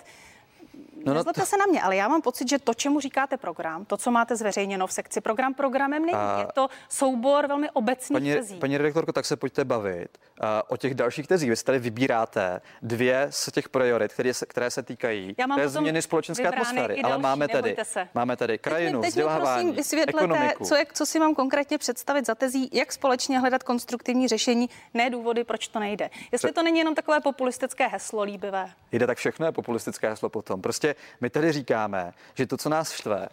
No, 1.05 1.13
no, 1.13 1.19
Nezlobte 1.19 1.41
to... 1.41 1.47
se 1.47 1.57
na 1.57 1.67
mě, 1.67 1.83
ale 1.83 1.97
já 1.97 2.09
mám 2.09 2.23
pocit, 2.23 2.49
že 2.49 2.59
to, 2.59 2.75
čemu 2.75 3.01
říkáte 3.01 3.37
program, 3.37 3.85
to, 3.85 3.97
co 3.97 4.11
máte 4.11 4.37
zveřejněno 4.37 4.87
v 4.87 4.93
sekci 4.93 5.21
program, 5.21 5.55
programem 5.55 6.07
není. 6.07 6.15
A... 6.19 6.39
Je 6.39 6.47
to 6.55 6.69
soubor 6.89 7.47
velmi 7.47 7.71
obecných 7.71 8.15
paní, 8.15 8.33
tezí. 8.33 8.59
Paní 8.59 8.79
redaktorko, 8.79 9.13
tak 9.13 9.27
se 9.27 9.37
pojďte 9.37 9.65
bavit 9.65 10.19
uh, 10.43 10.49
o 10.69 10.77
těch 10.77 10.95
dalších 10.95 11.27
tezích. 11.27 11.51
Vy 11.51 11.57
tady 11.57 11.79
vybíráte 11.79 12.61
dvě 12.83 13.27
z 13.31 13.53
těch 13.53 13.69
priorit, 13.69 14.13
které 14.13 14.35
se, 14.35 14.47
které 14.47 14.71
se 14.71 14.83
týkají 14.83 15.35
já 15.39 15.47
mám 15.47 15.59
té 15.59 15.69
změny 15.69 16.03
společenské 16.03 16.49
atmosféry. 16.49 17.03
Ale 17.03 17.19
máme 17.19 17.49
tady, 17.49 17.77
máme 18.15 18.37
tady 18.37 18.59
krajinu, 18.59 19.01
teď, 19.01 19.03
teď 19.03 19.09
vzdělávání, 19.09 19.65
prosím 19.65 19.77
vysvětlete, 19.77 20.25
ekonomiku. 20.25 20.65
Co, 20.65 20.77
je, 20.77 20.87
co 20.93 21.07
si 21.07 21.19
mám 21.19 21.35
konkrétně 21.35 21.79
představit 21.79 22.27
za 22.27 22.35
tezí, 22.35 22.71
jak 22.73 22.93
společně 22.93 23.39
hledat 23.39 23.63
konstruktivní 23.63 24.29
řešení, 24.29 24.71
ne 24.95 25.11
důvody, 25.11 25.45
proč 25.45 25.69
to 25.69 25.79
nejde. 25.79 26.11
Jestli 26.33 26.53
to 26.53 26.63
není 26.63 26.79
jenom 26.79 26.95
takové 26.95 27.21
populistické 27.21 27.89
heslo 27.89 28.23
líbivé. 28.23 28.71
Jde 28.93 29.07
tak 29.07 29.19
všechno 29.19 29.47
je 29.47 29.53
populistické 29.53 30.09
heslo 30.09 30.29
potom. 30.29 30.63
Prostě 30.63 30.94
my 31.21 31.31
tady 31.31 31.53
říkáme, 31.53 32.13
že 32.35 32.47
to, 32.47 32.57
co 32.57 32.69
nás 32.69 32.93
štve, 32.93 33.29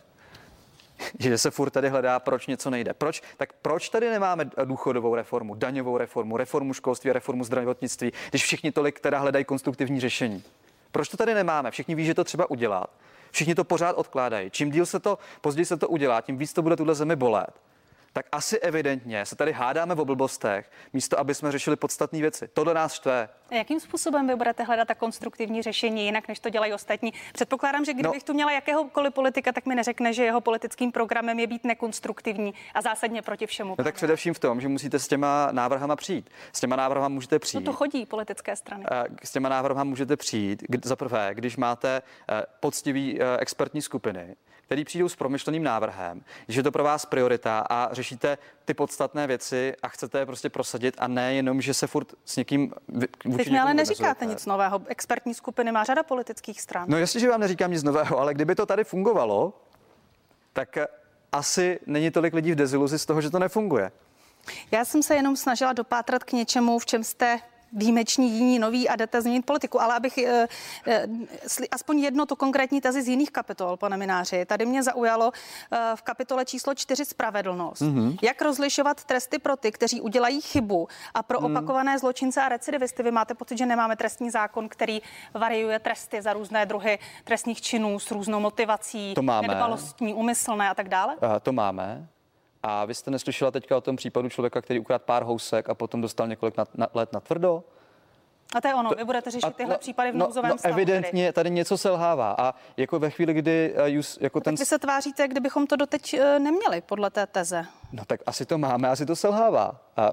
že 1.19 1.37
se 1.37 1.51
furt 1.51 1.69
tady 1.69 1.89
hledá, 1.89 2.19
proč 2.19 2.47
něco 2.47 2.69
nejde. 2.69 2.93
Proč? 2.93 3.21
Tak 3.37 3.53
proč 3.53 3.89
tady 3.89 4.09
nemáme 4.09 4.49
důchodovou 4.65 5.15
reformu, 5.15 5.55
daňovou 5.55 5.97
reformu, 5.97 6.37
reformu 6.37 6.73
školství, 6.73 7.11
reformu 7.11 7.43
zdravotnictví, 7.43 8.13
když 8.29 8.43
všichni 8.43 8.71
tolik 8.71 8.99
teda 8.99 9.19
hledají 9.19 9.45
konstruktivní 9.45 9.99
řešení? 9.99 10.43
Proč 10.91 11.09
to 11.09 11.17
tady 11.17 11.33
nemáme? 11.33 11.71
Všichni 11.71 11.95
ví, 11.95 12.05
že 12.05 12.13
to 12.13 12.23
třeba 12.23 12.51
udělat. 12.51 12.89
Všichni 13.31 13.55
to 13.55 13.63
pořád 13.63 13.93
odkládají. 13.93 14.49
Čím 14.49 14.71
díl 14.71 14.85
se 14.85 14.99
to, 14.99 15.19
později 15.41 15.65
se 15.65 15.77
to 15.77 15.87
udělá, 15.87 16.21
tím 16.21 16.37
víc 16.37 16.53
to 16.53 16.61
bude 16.61 16.75
tuhle 16.75 16.95
zemi 16.95 17.15
bolet 17.15 17.53
tak 18.13 18.25
asi 18.31 18.59
evidentně 18.59 19.25
se 19.25 19.35
tady 19.35 19.51
hádáme 19.51 19.93
o 19.93 20.05
blbostech, 20.05 20.71
místo 20.93 21.19
aby 21.19 21.35
jsme 21.35 21.51
řešili 21.51 21.75
podstatné 21.75 22.19
věci. 22.19 22.47
To 22.47 22.63
do 22.63 22.73
nás 22.73 22.93
štve. 22.93 23.29
A 23.49 23.55
jakým 23.55 23.79
způsobem 23.79 24.27
vy 24.27 24.35
budete 24.35 24.63
hledat 24.63 24.87
ta 24.87 24.95
konstruktivní 24.95 25.61
řešení, 25.61 26.05
jinak 26.05 26.27
než 26.27 26.39
to 26.39 26.49
dělají 26.49 26.73
ostatní? 26.73 27.13
Předpokládám, 27.33 27.85
že 27.85 27.93
kdybych 27.93 28.21
no. 28.21 28.25
tu 28.25 28.33
měla 28.33 28.51
jakéhokoliv 28.51 29.13
politika, 29.13 29.51
tak 29.51 29.65
mi 29.65 29.75
neřekne, 29.75 30.13
že 30.13 30.23
jeho 30.23 30.41
politickým 30.41 30.91
programem 30.91 31.39
je 31.39 31.47
být 31.47 31.63
nekonstruktivní 31.63 32.53
a 32.73 32.81
zásadně 32.81 33.21
proti 33.21 33.47
všemu. 33.47 33.75
No 33.77 33.83
tak 33.83 33.95
především 33.95 34.33
v 34.33 34.39
tom, 34.39 34.61
že 34.61 34.67
musíte 34.67 34.99
s 34.99 35.07
těma 35.07 35.49
návrhama 35.51 35.95
přijít. 35.95 36.29
S 36.53 36.59
těma 36.59 36.75
návrhama 36.75 37.07
můžete 37.07 37.39
přijít. 37.39 37.65
No 37.65 37.71
to 37.71 37.77
chodí 37.77 38.05
politické 38.05 38.55
strany. 38.55 38.85
S 39.23 39.31
těma 39.31 39.49
návrhama 39.49 39.83
můžete 39.83 40.17
přijít, 40.17 40.63
za 40.83 40.95
prvé, 40.95 41.29
když 41.33 41.57
máte 41.57 42.01
eh, 42.29 42.43
poctivý 42.59 43.21
eh, 43.21 43.37
expertní 43.39 43.81
skupiny, 43.81 44.35
který 44.71 44.85
přijdou 44.85 45.09
s 45.09 45.15
promyšleným 45.15 45.63
návrhem, 45.63 46.21
že 46.47 46.59
je 46.59 46.63
to 46.63 46.71
pro 46.71 46.83
vás 46.83 47.05
priorita 47.05 47.65
a 47.69 47.93
řešíte 47.93 48.37
ty 48.65 48.73
podstatné 48.73 49.27
věci 49.27 49.73
a 49.83 49.87
chcete 49.87 50.19
je 50.19 50.25
prostě 50.25 50.49
prosadit 50.49 50.95
a 50.97 51.07
ne 51.07 51.33
jenom, 51.33 51.61
že 51.61 51.73
se 51.73 51.87
furt 51.87 52.13
s 52.25 52.35
někým 52.35 52.73
Teď 53.37 53.49
mi 53.51 53.59
ale 53.59 53.73
neříkáte 53.73 54.25
nic 54.25 54.45
nového. 54.45 54.81
Expertní 54.87 55.33
skupiny 55.33 55.71
má 55.71 55.83
řada 55.83 56.03
politických 56.03 56.61
stran. 56.61 56.85
No 56.87 56.97
jasně, 56.97 57.19
že 57.19 57.29
vám 57.29 57.39
neříkám 57.39 57.71
nic 57.71 57.83
nového, 57.83 58.19
ale 58.19 58.33
kdyby 58.33 58.55
to 58.55 58.65
tady 58.65 58.83
fungovalo, 58.83 59.53
tak 60.53 60.77
asi 61.31 61.79
není 61.85 62.11
tolik 62.11 62.33
lidí 62.33 62.51
v 62.51 62.55
deziluzi 62.55 62.99
z 62.99 63.05
toho, 63.05 63.21
že 63.21 63.29
to 63.29 63.39
nefunguje. 63.39 63.91
Já 64.71 64.85
jsem 64.85 65.03
se 65.03 65.15
jenom 65.15 65.35
snažila 65.35 65.73
dopátrat 65.73 66.23
k 66.23 66.31
něčemu, 66.31 66.79
v 66.79 66.85
čem 66.85 67.03
jste 67.03 67.39
výjimeční, 67.73 68.31
jiní 68.31 68.59
noví 68.59 68.89
a 68.89 68.95
jdete 68.95 69.21
změnit 69.21 69.45
politiku. 69.45 69.81
Ale 69.81 69.95
abych 69.95 70.17
e, 70.17 70.47
e, 70.87 71.07
aspoň 71.71 71.99
jedno 71.99 72.25
to 72.25 72.35
konkrétní 72.35 72.81
tezi 72.81 73.01
z 73.01 73.07
jiných 73.07 73.31
kapitol, 73.31 73.77
pane 73.77 73.97
Mináři. 73.97 74.45
Tady 74.45 74.65
mě 74.65 74.83
zaujalo 74.83 75.31
e, 75.71 75.95
v 75.95 76.01
kapitole 76.01 76.45
číslo 76.45 76.75
4 76.75 77.05
spravedlnost. 77.05 77.81
Mm-hmm. 77.81 78.17
Jak 78.21 78.41
rozlišovat 78.41 79.03
tresty 79.03 79.39
pro 79.39 79.57
ty, 79.57 79.71
kteří 79.71 80.01
udělají 80.01 80.41
chybu 80.41 80.87
a 81.13 81.23
pro 81.23 81.39
mm. 81.39 81.45
opakované 81.45 81.99
zločince 81.99 82.41
a 82.41 82.49
recidivisty? 82.49 83.03
Vy 83.03 83.11
máte 83.11 83.33
pocit, 83.33 83.57
že 83.57 83.65
nemáme 83.65 83.95
trestní 83.95 84.29
zákon, 84.29 84.69
který 84.69 85.01
variuje 85.33 85.79
tresty 85.79 86.21
za 86.21 86.33
různé 86.33 86.65
druhy 86.65 86.99
trestních 87.23 87.61
činů 87.61 87.99
s 87.99 88.11
různou 88.11 88.39
motivací, 88.39 89.13
to 89.13 89.21
máme. 89.21 89.47
nedbalostní, 89.47 90.13
umyslné 90.13 90.69
a 90.69 90.75
tak 90.75 90.89
dále? 90.89 91.15
Uh, 91.15 91.39
to 91.43 91.51
máme. 91.51 92.07
A 92.63 92.85
vy 92.85 92.93
jste 92.93 93.11
neslyšela 93.11 93.51
teďka 93.51 93.77
o 93.77 93.81
tom 93.81 93.95
případu 93.95 94.29
člověka, 94.29 94.61
který 94.61 94.79
ukradl 94.79 95.03
pár 95.05 95.23
housek 95.23 95.69
a 95.69 95.73
potom 95.75 96.01
dostal 96.01 96.27
několik 96.27 96.57
na, 96.57 96.65
na, 96.75 96.87
let 96.93 97.13
na 97.13 97.19
tvrdo? 97.19 97.63
A 98.55 98.61
to 98.61 98.67
je 98.67 98.75
ono, 98.75 98.89
to, 98.89 98.95
vy 98.95 99.03
budete 99.03 99.31
řešit 99.31 99.55
tyhle 99.55 99.73
no, 99.73 99.79
případy 99.79 100.11
v 100.11 100.15
no, 100.15 100.25
nouzovém 100.25 100.51
no, 100.51 100.57
stavu. 100.57 100.73
Evidentně 100.73 101.25
tady. 101.25 101.33
tady 101.33 101.49
něco 101.49 101.77
selhává 101.77 102.35
a 102.37 102.55
jako 102.77 102.99
ve 102.99 103.09
chvíli, 103.09 103.33
kdy 103.33 103.73
uh, 103.79 103.85
just, 103.85 104.21
jako 104.21 104.39
no, 104.39 104.41
ten... 104.41 104.55
Vy 104.55 104.65
se 104.65 104.79
tváříte, 104.79 105.27
kdybychom 105.27 105.67
to 105.67 105.75
doteď 105.75 106.13
uh, 106.13 106.19
neměli 106.39 106.81
podle 106.81 107.09
té 107.09 107.27
teze. 107.27 107.65
No 107.91 108.05
tak 108.05 108.19
asi 108.25 108.45
to 108.45 108.57
máme, 108.57 108.89
asi 108.89 109.05
to 109.05 109.15
selhává. 109.15 109.81
A 109.97 110.11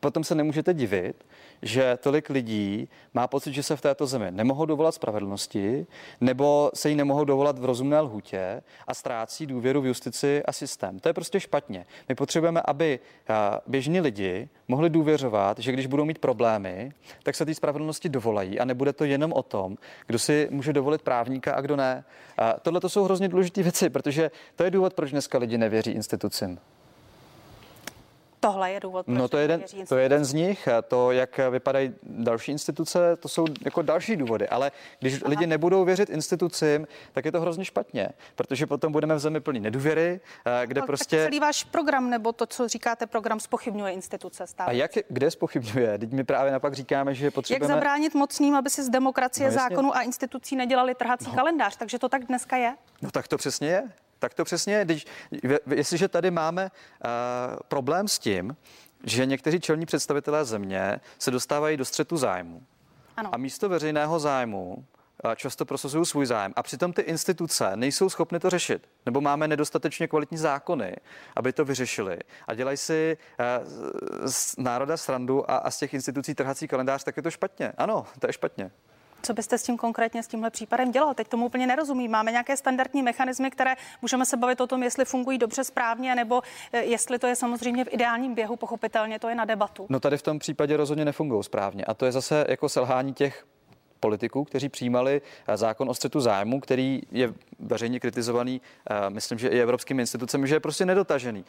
potom 0.00 0.24
se 0.24 0.34
nemůžete 0.34 0.74
divit, 0.74 1.26
že 1.62 1.98
tolik 2.00 2.30
lidí 2.30 2.88
má 3.14 3.26
pocit, 3.26 3.52
že 3.52 3.62
se 3.62 3.76
v 3.76 3.80
této 3.80 4.06
zemi 4.06 4.26
nemohou 4.30 4.66
dovolat 4.66 4.94
spravedlnosti, 4.94 5.86
nebo 6.20 6.70
se 6.74 6.90
jí 6.90 6.96
nemohou 6.96 7.24
dovolat 7.24 7.58
v 7.58 7.64
rozumné 7.64 8.00
lhutě 8.00 8.62
a 8.86 8.94
ztrácí 8.94 9.46
důvěru 9.46 9.80
v 9.80 9.86
justici 9.86 10.42
a 10.42 10.52
systém. 10.52 10.98
To 10.98 11.08
je 11.08 11.12
prostě 11.12 11.40
špatně. 11.40 11.86
My 12.08 12.14
potřebujeme, 12.14 12.62
aby 12.64 13.00
běžní 13.66 14.00
lidi 14.00 14.48
mohli 14.68 14.90
důvěřovat, 14.90 15.58
že 15.58 15.72
když 15.72 15.86
budou 15.86 16.04
mít 16.04 16.18
problémy, 16.18 16.92
tak 17.22 17.34
se 17.34 17.46
té 17.46 17.54
spravedlnosti 17.54 18.08
dovolají 18.08 18.60
a 18.60 18.64
nebude 18.64 18.92
to 18.92 19.04
jenom 19.04 19.32
o 19.32 19.42
tom, 19.42 19.76
kdo 20.06 20.18
si 20.18 20.48
může 20.50 20.72
dovolit 20.72 21.02
právníka 21.02 21.54
a 21.54 21.60
kdo 21.60 21.76
ne. 21.76 22.04
Tohle 22.62 22.80
to 22.80 22.88
jsou 22.88 23.04
hrozně 23.04 23.28
důležité 23.28 23.62
věci, 23.62 23.90
protože 23.90 24.30
to 24.56 24.64
je 24.64 24.70
důvod, 24.70 24.94
proč 24.94 25.10
dneska 25.10 25.38
lidi 25.38 25.58
nevěří 25.58 25.90
institucím. 25.90 26.58
Tohle 28.40 28.72
je 28.72 28.80
důvod. 28.80 29.08
No 29.08 29.28
to 29.28 29.36
je, 29.36 29.44
jeden, 29.44 29.62
to 29.88 29.96
je 29.96 30.02
jeden 30.02 30.24
z 30.24 30.32
nich. 30.32 30.68
To, 30.88 31.12
jak 31.12 31.40
vypadají 31.50 31.94
další 32.02 32.52
instituce, 32.52 33.16
to 33.16 33.28
jsou 33.28 33.44
jako 33.64 33.82
další 33.82 34.16
důvody. 34.16 34.48
Ale 34.48 34.72
když 35.00 35.22
Aha. 35.22 35.30
lidi 35.30 35.46
nebudou 35.46 35.84
věřit 35.84 36.10
institucím, 36.10 36.86
tak 37.12 37.24
je 37.24 37.32
to 37.32 37.40
hrozně 37.40 37.64
špatně, 37.64 38.08
protože 38.34 38.66
potom 38.66 38.92
budeme 38.92 39.14
v 39.14 39.18
zemi 39.18 39.40
plný 39.40 39.60
nedůvěry, 39.60 40.20
eh, 40.46 40.66
kde 40.66 40.80
no, 40.80 40.86
prostě... 40.86 41.24
Celý 41.24 41.40
váš 41.40 41.64
program, 41.64 42.10
nebo 42.10 42.32
to, 42.32 42.46
co 42.46 42.68
říkáte, 42.68 43.06
program 43.06 43.40
spochybňuje 43.40 43.92
instituce 43.92 44.46
stále. 44.46 44.68
A 44.68 44.72
jak, 44.72 44.90
kde 45.08 45.30
spochybňuje? 45.30 45.98
Teď 45.98 46.12
my 46.12 46.24
právě 46.24 46.52
napak 46.52 46.74
říkáme, 46.74 47.14
že 47.14 47.30
potřebujeme... 47.30 47.72
Jak 47.72 47.76
zabránit 47.76 48.14
mocným, 48.14 48.54
aby 48.54 48.70
si 48.70 48.84
z 48.84 48.88
demokracie, 48.88 49.48
no, 49.48 49.54
zákonu 49.54 49.96
a 49.96 50.02
institucí 50.02 50.56
nedělali 50.56 50.94
trhací 50.94 51.26
no. 51.28 51.34
kalendář? 51.34 51.76
Takže 51.76 51.98
to 51.98 52.08
tak 52.08 52.24
dneska 52.24 52.56
je? 52.56 52.74
No 53.02 53.10
tak 53.10 53.28
to 53.28 53.36
přesně 53.36 53.68
je. 53.68 53.82
Tak 54.18 54.34
to 54.34 54.44
přesně. 54.44 54.84
Když, 54.84 55.06
jestliže 55.74 56.08
tady 56.08 56.30
máme 56.30 56.64
uh, 56.64 57.10
problém 57.68 58.08
s 58.08 58.18
tím, 58.18 58.56
že 59.04 59.26
někteří 59.26 59.60
čelní 59.60 59.86
představitelé 59.86 60.44
země 60.44 61.00
se 61.18 61.30
dostávají 61.30 61.76
do 61.76 61.84
střetu 61.84 62.16
zájmu. 62.16 62.62
Ano. 63.16 63.30
A 63.32 63.36
místo 63.36 63.68
veřejného 63.68 64.18
zájmu 64.18 64.84
často 65.36 65.64
prosazují 65.64 66.06
svůj 66.06 66.26
zájem 66.26 66.52
a 66.56 66.62
přitom 66.62 66.92
ty 66.92 67.02
instituce 67.02 67.76
nejsou 67.76 68.10
schopny 68.10 68.40
to 68.40 68.50
řešit. 68.50 68.88
Nebo 69.06 69.20
máme 69.20 69.48
nedostatečně 69.48 70.08
kvalitní 70.08 70.38
zákony, 70.38 70.96
aby 71.36 71.52
to 71.52 71.64
vyřešili 71.64 72.18
a 72.46 72.54
dělají 72.54 72.76
si 72.76 73.16
z 74.26 74.56
národa 74.56 74.96
srandu 74.96 75.50
a, 75.50 75.56
a 75.56 75.70
z 75.70 75.78
těch 75.78 75.94
institucí 75.94 76.34
trhací 76.34 76.68
kalendář, 76.68 77.04
tak 77.04 77.16
je 77.16 77.22
to 77.22 77.30
špatně. 77.30 77.72
Ano, 77.78 78.06
to 78.18 78.26
je 78.26 78.32
špatně. 78.32 78.70
Co 79.28 79.34
byste 79.34 79.58
s 79.58 79.62
tím 79.62 79.76
konkrétně, 79.76 80.22
s 80.22 80.26
tímhle 80.26 80.50
případem 80.50 80.92
dělal? 80.92 81.14
Teď 81.14 81.28
tomu 81.28 81.46
úplně 81.46 81.66
nerozumím. 81.66 82.10
Máme 82.10 82.30
nějaké 82.30 82.56
standardní 82.56 83.02
mechanismy, 83.02 83.50
které 83.50 83.74
můžeme 84.02 84.26
se 84.26 84.36
bavit 84.36 84.60
o 84.60 84.66
tom, 84.66 84.82
jestli 84.82 85.04
fungují 85.04 85.38
dobře, 85.38 85.64
správně, 85.64 86.14
nebo 86.14 86.42
eh, 86.72 86.84
jestli 86.84 87.18
to 87.18 87.26
je 87.26 87.36
samozřejmě 87.36 87.84
v 87.84 87.88
ideálním 87.90 88.34
běhu, 88.34 88.56
pochopitelně 88.56 89.18
to 89.18 89.28
je 89.28 89.34
na 89.34 89.44
debatu. 89.44 89.86
No 89.88 90.00
tady 90.00 90.16
v 90.16 90.22
tom 90.22 90.38
případě 90.38 90.76
rozhodně 90.76 91.04
nefungují 91.04 91.44
správně. 91.44 91.84
A 91.84 91.94
to 91.94 92.06
je 92.06 92.12
zase 92.12 92.46
jako 92.48 92.68
selhání 92.68 93.14
těch 93.14 93.46
politiků, 94.00 94.44
kteří 94.44 94.68
přijímali 94.68 95.22
eh, 95.48 95.56
zákon 95.56 95.88
o 95.88 95.94
střetu 95.94 96.20
zájmu, 96.20 96.60
který 96.60 97.00
je 97.12 97.32
veřejně 97.58 98.00
kritizovaný, 98.00 98.60
eh, 98.90 99.10
myslím, 99.10 99.38
že 99.38 99.48
i 99.48 99.60
evropskými 99.60 100.02
institucemi, 100.02 100.48
že 100.48 100.54
je 100.54 100.60
prostě 100.60 100.86
nedotažený. 100.86 101.44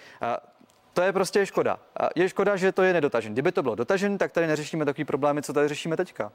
To 0.99 1.03
je 1.03 1.13
prostě 1.13 1.45
škoda. 1.45 1.79
Je 2.15 2.29
škoda, 2.29 2.55
že 2.55 2.71
to 2.71 2.83
je 2.83 2.93
nedotažen. 2.93 3.33
Kdyby 3.33 3.51
to 3.51 3.63
bylo 3.63 3.75
dotažen, 3.75 4.17
tak 4.17 4.31
tady 4.31 4.47
neřešíme 4.47 4.85
takový 4.85 5.05
problémy, 5.05 5.41
co 5.41 5.53
tady 5.53 5.67
řešíme 5.67 5.97
teďka. 5.97 6.31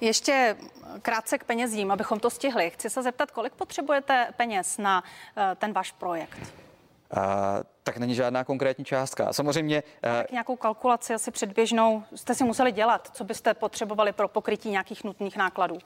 Ještě 0.00 0.56
krátce 1.02 1.38
k 1.38 1.44
penězím, 1.44 1.90
abychom 1.90 2.20
to 2.20 2.30
stihli. 2.30 2.70
Chci 2.70 2.90
se 2.90 3.02
zeptat, 3.02 3.30
kolik 3.30 3.52
potřebujete 3.52 4.28
peněz 4.36 4.78
na 4.78 5.04
eh, 5.36 5.54
ten 5.54 5.72
váš 5.72 5.92
projekt? 5.92 6.38
Uh, 7.16 7.22
tak 7.82 7.96
není 7.96 8.14
žádná 8.14 8.44
konkrétní 8.44 8.84
částka. 8.84 9.32
Samozřejmě. 9.32 9.82
Uh, 9.82 10.10
tak 10.18 10.30
nějakou 10.30 10.56
kalkulaci 10.56 11.14
asi 11.14 11.30
předběžnou 11.30 12.04
jste 12.14 12.34
si 12.34 12.44
museli 12.44 12.72
dělat, 12.72 13.10
co 13.12 13.24
byste 13.24 13.54
potřebovali 13.54 14.12
pro 14.12 14.28
pokrytí 14.28 14.70
nějakých 14.70 15.04
nutných 15.04 15.36
nákladů? 15.36 15.78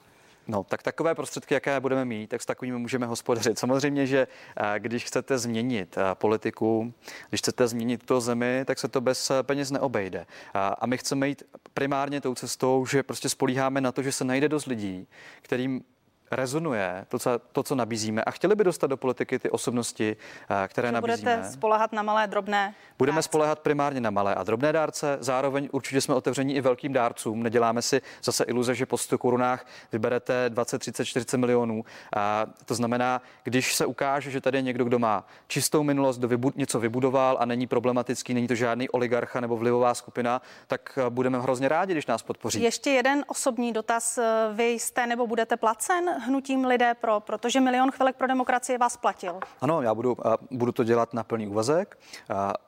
No, 0.48 0.64
tak 0.64 0.82
takové 0.82 1.14
prostředky, 1.14 1.54
jaké 1.54 1.80
budeme 1.80 2.04
mít, 2.04 2.26
tak 2.26 2.42
s 2.42 2.46
takovými 2.46 2.78
můžeme 2.78 3.06
hospodařit. 3.06 3.58
Samozřejmě, 3.58 4.06
že 4.06 4.26
eh, 4.56 4.78
když 4.78 5.04
chcete 5.04 5.38
změnit 5.38 5.98
eh, 5.98 6.14
politiku, 6.14 6.92
když 7.28 7.40
chcete 7.40 7.68
změnit 7.68 8.06
to 8.06 8.20
zemi, 8.20 8.62
tak 8.64 8.78
se 8.78 8.88
to 8.88 9.00
bez 9.00 9.30
eh, 9.30 9.42
peněz 9.42 9.70
neobejde. 9.70 10.26
A 10.54 10.86
my 10.86 10.98
chceme 10.98 11.28
jít 11.28 11.42
primárně 11.74 12.20
tou 12.20 12.34
cestou, 12.34 12.86
že 12.86 13.02
prostě 13.02 13.28
spolíháme 13.28 13.80
na 13.80 13.92
to, 13.92 14.02
že 14.02 14.12
se 14.12 14.24
najde 14.24 14.48
dost 14.48 14.66
lidí, 14.66 15.06
kterým 15.42 15.84
rezonuje 16.30 17.04
to 17.08 17.18
co, 17.18 17.30
to, 17.52 17.62
co 17.62 17.74
nabízíme 17.74 18.24
a 18.24 18.30
chtěli 18.30 18.54
by 18.54 18.64
dostat 18.64 18.86
do 18.86 18.96
politiky 18.96 19.38
ty 19.38 19.50
osobnosti, 19.50 20.16
eh, 20.64 20.68
které 20.68 20.88
že 20.88 20.92
nabízíme. 20.92 21.32
Budete 21.36 21.50
spolehat 21.52 21.92
na 21.92 22.02
malé, 22.02 22.26
drobné 22.26 22.74
Budeme 22.98 23.16
dárce. 23.16 23.28
spolehat 23.28 23.58
primárně 23.58 24.00
na 24.00 24.10
malé 24.10 24.34
a 24.34 24.42
drobné 24.42 24.72
dárce, 24.72 25.18
zároveň 25.20 25.68
určitě 25.72 26.00
jsme 26.00 26.14
otevření 26.14 26.54
i 26.56 26.60
velkým 26.60 26.92
dárcům. 26.92 27.42
Neděláme 27.42 27.82
si 27.82 28.00
zase 28.22 28.44
iluze, 28.44 28.74
že 28.74 28.86
po 28.86 28.98
100 28.98 29.18
korunách 29.18 29.66
vyberete 29.92 30.44
20, 30.48 30.78
30, 30.78 31.04
40 31.04 31.36
milionů. 31.36 31.84
A 32.16 32.46
to 32.64 32.74
znamená, 32.74 33.22
když 33.44 33.74
se 33.74 33.86
ukáže, 33.86 34.30
že 34.30 34.40
tady 34.40 34.58
je 34.58 34.62
někdo, 34.62 34.84
kdo 34.84 34.98
má 34.98 35.26
čistou 35.46 35.82
minulost, 35.82 36.18
kdo 36.18 36.28
vybu- 36.28 36.52
něco 36.56 36.80
vybudoval 36.80 37.36
a 37.40 37.44
není 37.44 37.66
problematický, 37.66 38.34
není 38.34 38.48
to 38.48 38.54
žádný 38.54 38.88
oligarcha 38.88 39.40
nebo 39.40 39.56
vlivová 39.56 39.94
skupina, 39.94 40.42
tak 40.66 40.98
eh, 41.06 41.10
budeme 41.10 41.40
hrozně 41.40 41.68
rádi, 41.68 41.92
když 41.92 42.06
nás 42.06 42.22
podpoří. 42.22 42.62
Ještě 42.62 42.90
jeden 42.90 43.24
osobní 43.28 43.72
dotaz. 43.72 44.18
Vy 44.52 44.64
jste 44.68 45.06
nebo 45.06 45.26
budete 45.26 45.56
placen 45.56 46.15
hnutím 46.18 46.64
lidé 46.64 46.94
pro, 46.94 47.20
protože 47.20 47.60
milion 47.60 47.90
chvilek 47.90 48.16
pro 48.16 48.26
demokracii 48.26 48.78
vás 48.78 48.96
platil. 48.96 49.40
Ano, 49.60 49.82
já 49.82 49.94
budu, 49.94 50.16
budu 50.50 50.72
to 50.72 50.84
dělat 50.84 51.14
na 51.14 51.24
plný 51.24 51.48
úvazek 51.48 51.98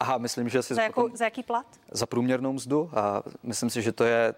a 0.00 0.18
myslím, 0.18 0.48
že 0.48 0.62
si... 0.62 0.74
Za, 0.74 0.82
jakou, 0.82 1.16
za 1.16 1.24
jaký 1.24 1.42
plat? 1.42 1.66
Za 1.90 2.06
průměrnou 2.06 2.52
mzdu 2.52 2.90
a 2.94 3.22
myslím 3.42 3.70
si, 3.70 3.82
že 3.82 3.92
to 3.92 4.04
je 4.04 4.34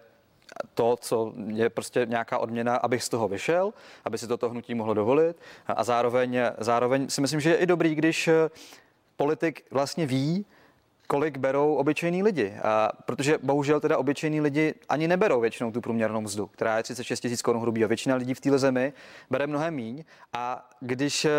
to, 0.73 0.97
co 1.01 1.33
je 1.47 1.69
prostě 1.69 2.05
nějaká 2.09 2.37
odměna, 2.37 2.75
abych 2.75 3.03
z 3.03 3.09
toho 3.09 3.27
vyšel, 3.27 3.73
aby 4.05 4.17
si 4.17 4.27
toto 4.27 4.49
hnutí 4.49 4.75
mohlo 4.75 4.93
dovolit. 4.93 5.37
A 5.67 5.83
zároveň, 5.83 6.39
zároveň 6.57 7.09
si 7.09 7.21
myslím, 7.21 7.39
že 7.39 7.49
je 7.49 7.55
i 7.55 7.65
dobrý, 7.65 7.95
když 7.95 8.29
politik 9.17 9.65
vlastně 9.71 10.05
ví, 10.05 10.45
kolik 11.11 11.37
berou 11.37 11.75
obyčejní 11.75 12.23
lidi. 12.23 12.53
A 12.63 12.91
protože 13.05 13.37
bohužel 13.43 13.79
teda 13.79 13.97
obyčejní 13.97 14.41
lidi 14.41 14.73
ani 14.89 15.07
neberou 15.07 15.41
většinou 15.41 15.71
tu 15.71 15.81
průměrnou 15.81 16.21
mzdu, 16.21 16.47
která 16.47 16.77
je 16.77 16.83
36 16.83 17.19
tisíc 17.19 17.41
korun 17.41 17.61
hrubý 17.61 17.83
a 17.83 17.87
většina 17.87 18.15
lidí 18.15 18.33
v 18.33 18.39
téhle 18.39 18.59
zemi 18.59 18.93
bere 19.29 19.47
mnohem 19.47 19.73
míň. 19.73 20.03
A 20.33 20.69
když 20.79 21.25
eh, 21.25 21.31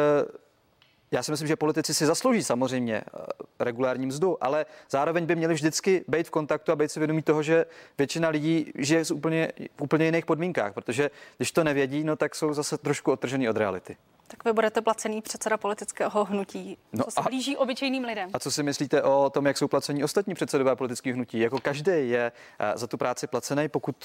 já 1.11 1.23
si 1.23 1.31
myslím, 1.31 1.49
že 1.49 1.57
politici 1.57 1.95
si 1.95 2.07
zaslouží 2.07 2.43
samozřejmě 2.43 2.97
eh, 2.97 3.21
regulární 3.61 4.07
mzdu, 4.07 4.45
ale 4.45 4.67
zároveň 4.91 5.27
by 5.27 5.37
měli 5.37 5.55
vždycky 5.55 6.05
být 6.09 6.27
v 6.27 6.31
kontaktu 6.31 6.73
a 6.73 6.77
být 6.77 6.91
si 6.91 7.01
vědomí 7.01 7.23
toho, 7.23 7.43
že 7.43 7.67
většina 7.99 8.29
lidí 8.29 8.73
žije 8.79 9.05
v 9.05 9.11
úplně, 9.11 9.53
v 9.77 9.83
úplně 9.83 10.05
jiných 10.05 10.27
podmínkách, 10.27 10.73
protože 10.73 11.11
když 11.37 11.53
to 11.53 11.65
nevědí, 11.65 12.05
no 12.05 12.17
tak 12.17 12.35
jsou 12.35 12.53
zase 12.53 12.79
trošku 12.79 13.13
odtržený 13.13 13.49
od 13.49 13.57
reality. 13.57 13.97
Tak 14.33 14.45
vy 14.45 14.53
budete 14.53 14.81
placený 14.81 15.23
předseda 15.23 15.57
politického 15.57 16.25
hnutí, 16.25 16.79
no 16.93 17.05
co 17.05 17.11
se 17.11 17.21
a, 17.21 17.23
blíží 17.23 17.57
obyčejným 17.57 18.05
lidem. 18.05 18.31
A 18.33 18.39
co 18.39 18.51
si 18.51 18.63
myslíte 18.63 19.03
o 19.03 19.31
tom, 19.31 19.47
jak 19.47 19.59
jsou 19.59 19.69
placení 19.69 20.05
ostatní 20.05 20.35
předsedové 20.35 20.77
politických 20.77 21.15
hnutí? 21.15 21.39
Jako 21.39 21.59
každý 21.59 21.91
je 21.91 22.33
eh, 22.59 22.73
za 22.79 22.87
tu 22.87 22.97
práci 22.97 23.27
placený, 23.27 23.69
pokud 23.69 23.97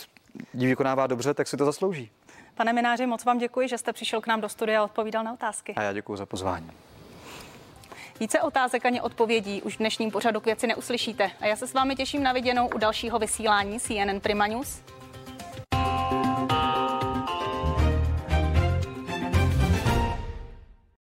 ji 0.53 0.67
vykonává 0.67 1.07
dobře, 1.07 1.33
tak 1.33 1.47
si 1.47 1.57
to 1.57 1.65
zaslouží. 1.65 2.11
Pane 2.55 2.73
Mináři, 2.73 3.05
moc 3.05 3.25
vám 3.25 3.37
děkuji, 3.37 3.67
že 3.67 3.77
jste 3.77 3.93
přišel 3.93 4.21
k 4.21 4.27
nám 4.27 4.41
do 4.41 4.49
studia 4.49 4.81
a 4.81 4.83
odpovídal 4.83 5.23
na 5.23 5.33
otázky. 5.33 5.73
A 5.75 5.81
já 5.81 5.93
děkuji 5.93 6.15
za 6.15 6.25
pozvání. 6.25 6.71
Více 8.19 8.41
otázek 8.41 8.85
ani 8.85 9.01
odpovědí 9.01 9.61
už 9.61 9.75
v 9.75 9.77
dnešním 9.77 10.11
pořadu 10.11 10.39
k 10.39 10.45
věci 10.45 10.67
neuslyšíte. 10.67 11.31
A 11.39 11.45
já 11.45 11.55
se 11.55 11.67
s 11.67 11.73
vámi 11.73 11.95
těším 11.95 12.23
na 12.23 12.33
viděnou 12.33 12.67
u 12.67 12.77
dalšího 12.77 13.19
vysílání 13.19 13.79
CNN 13.79 14.19
Prima 14.21 14.47
News. 14.47 14.81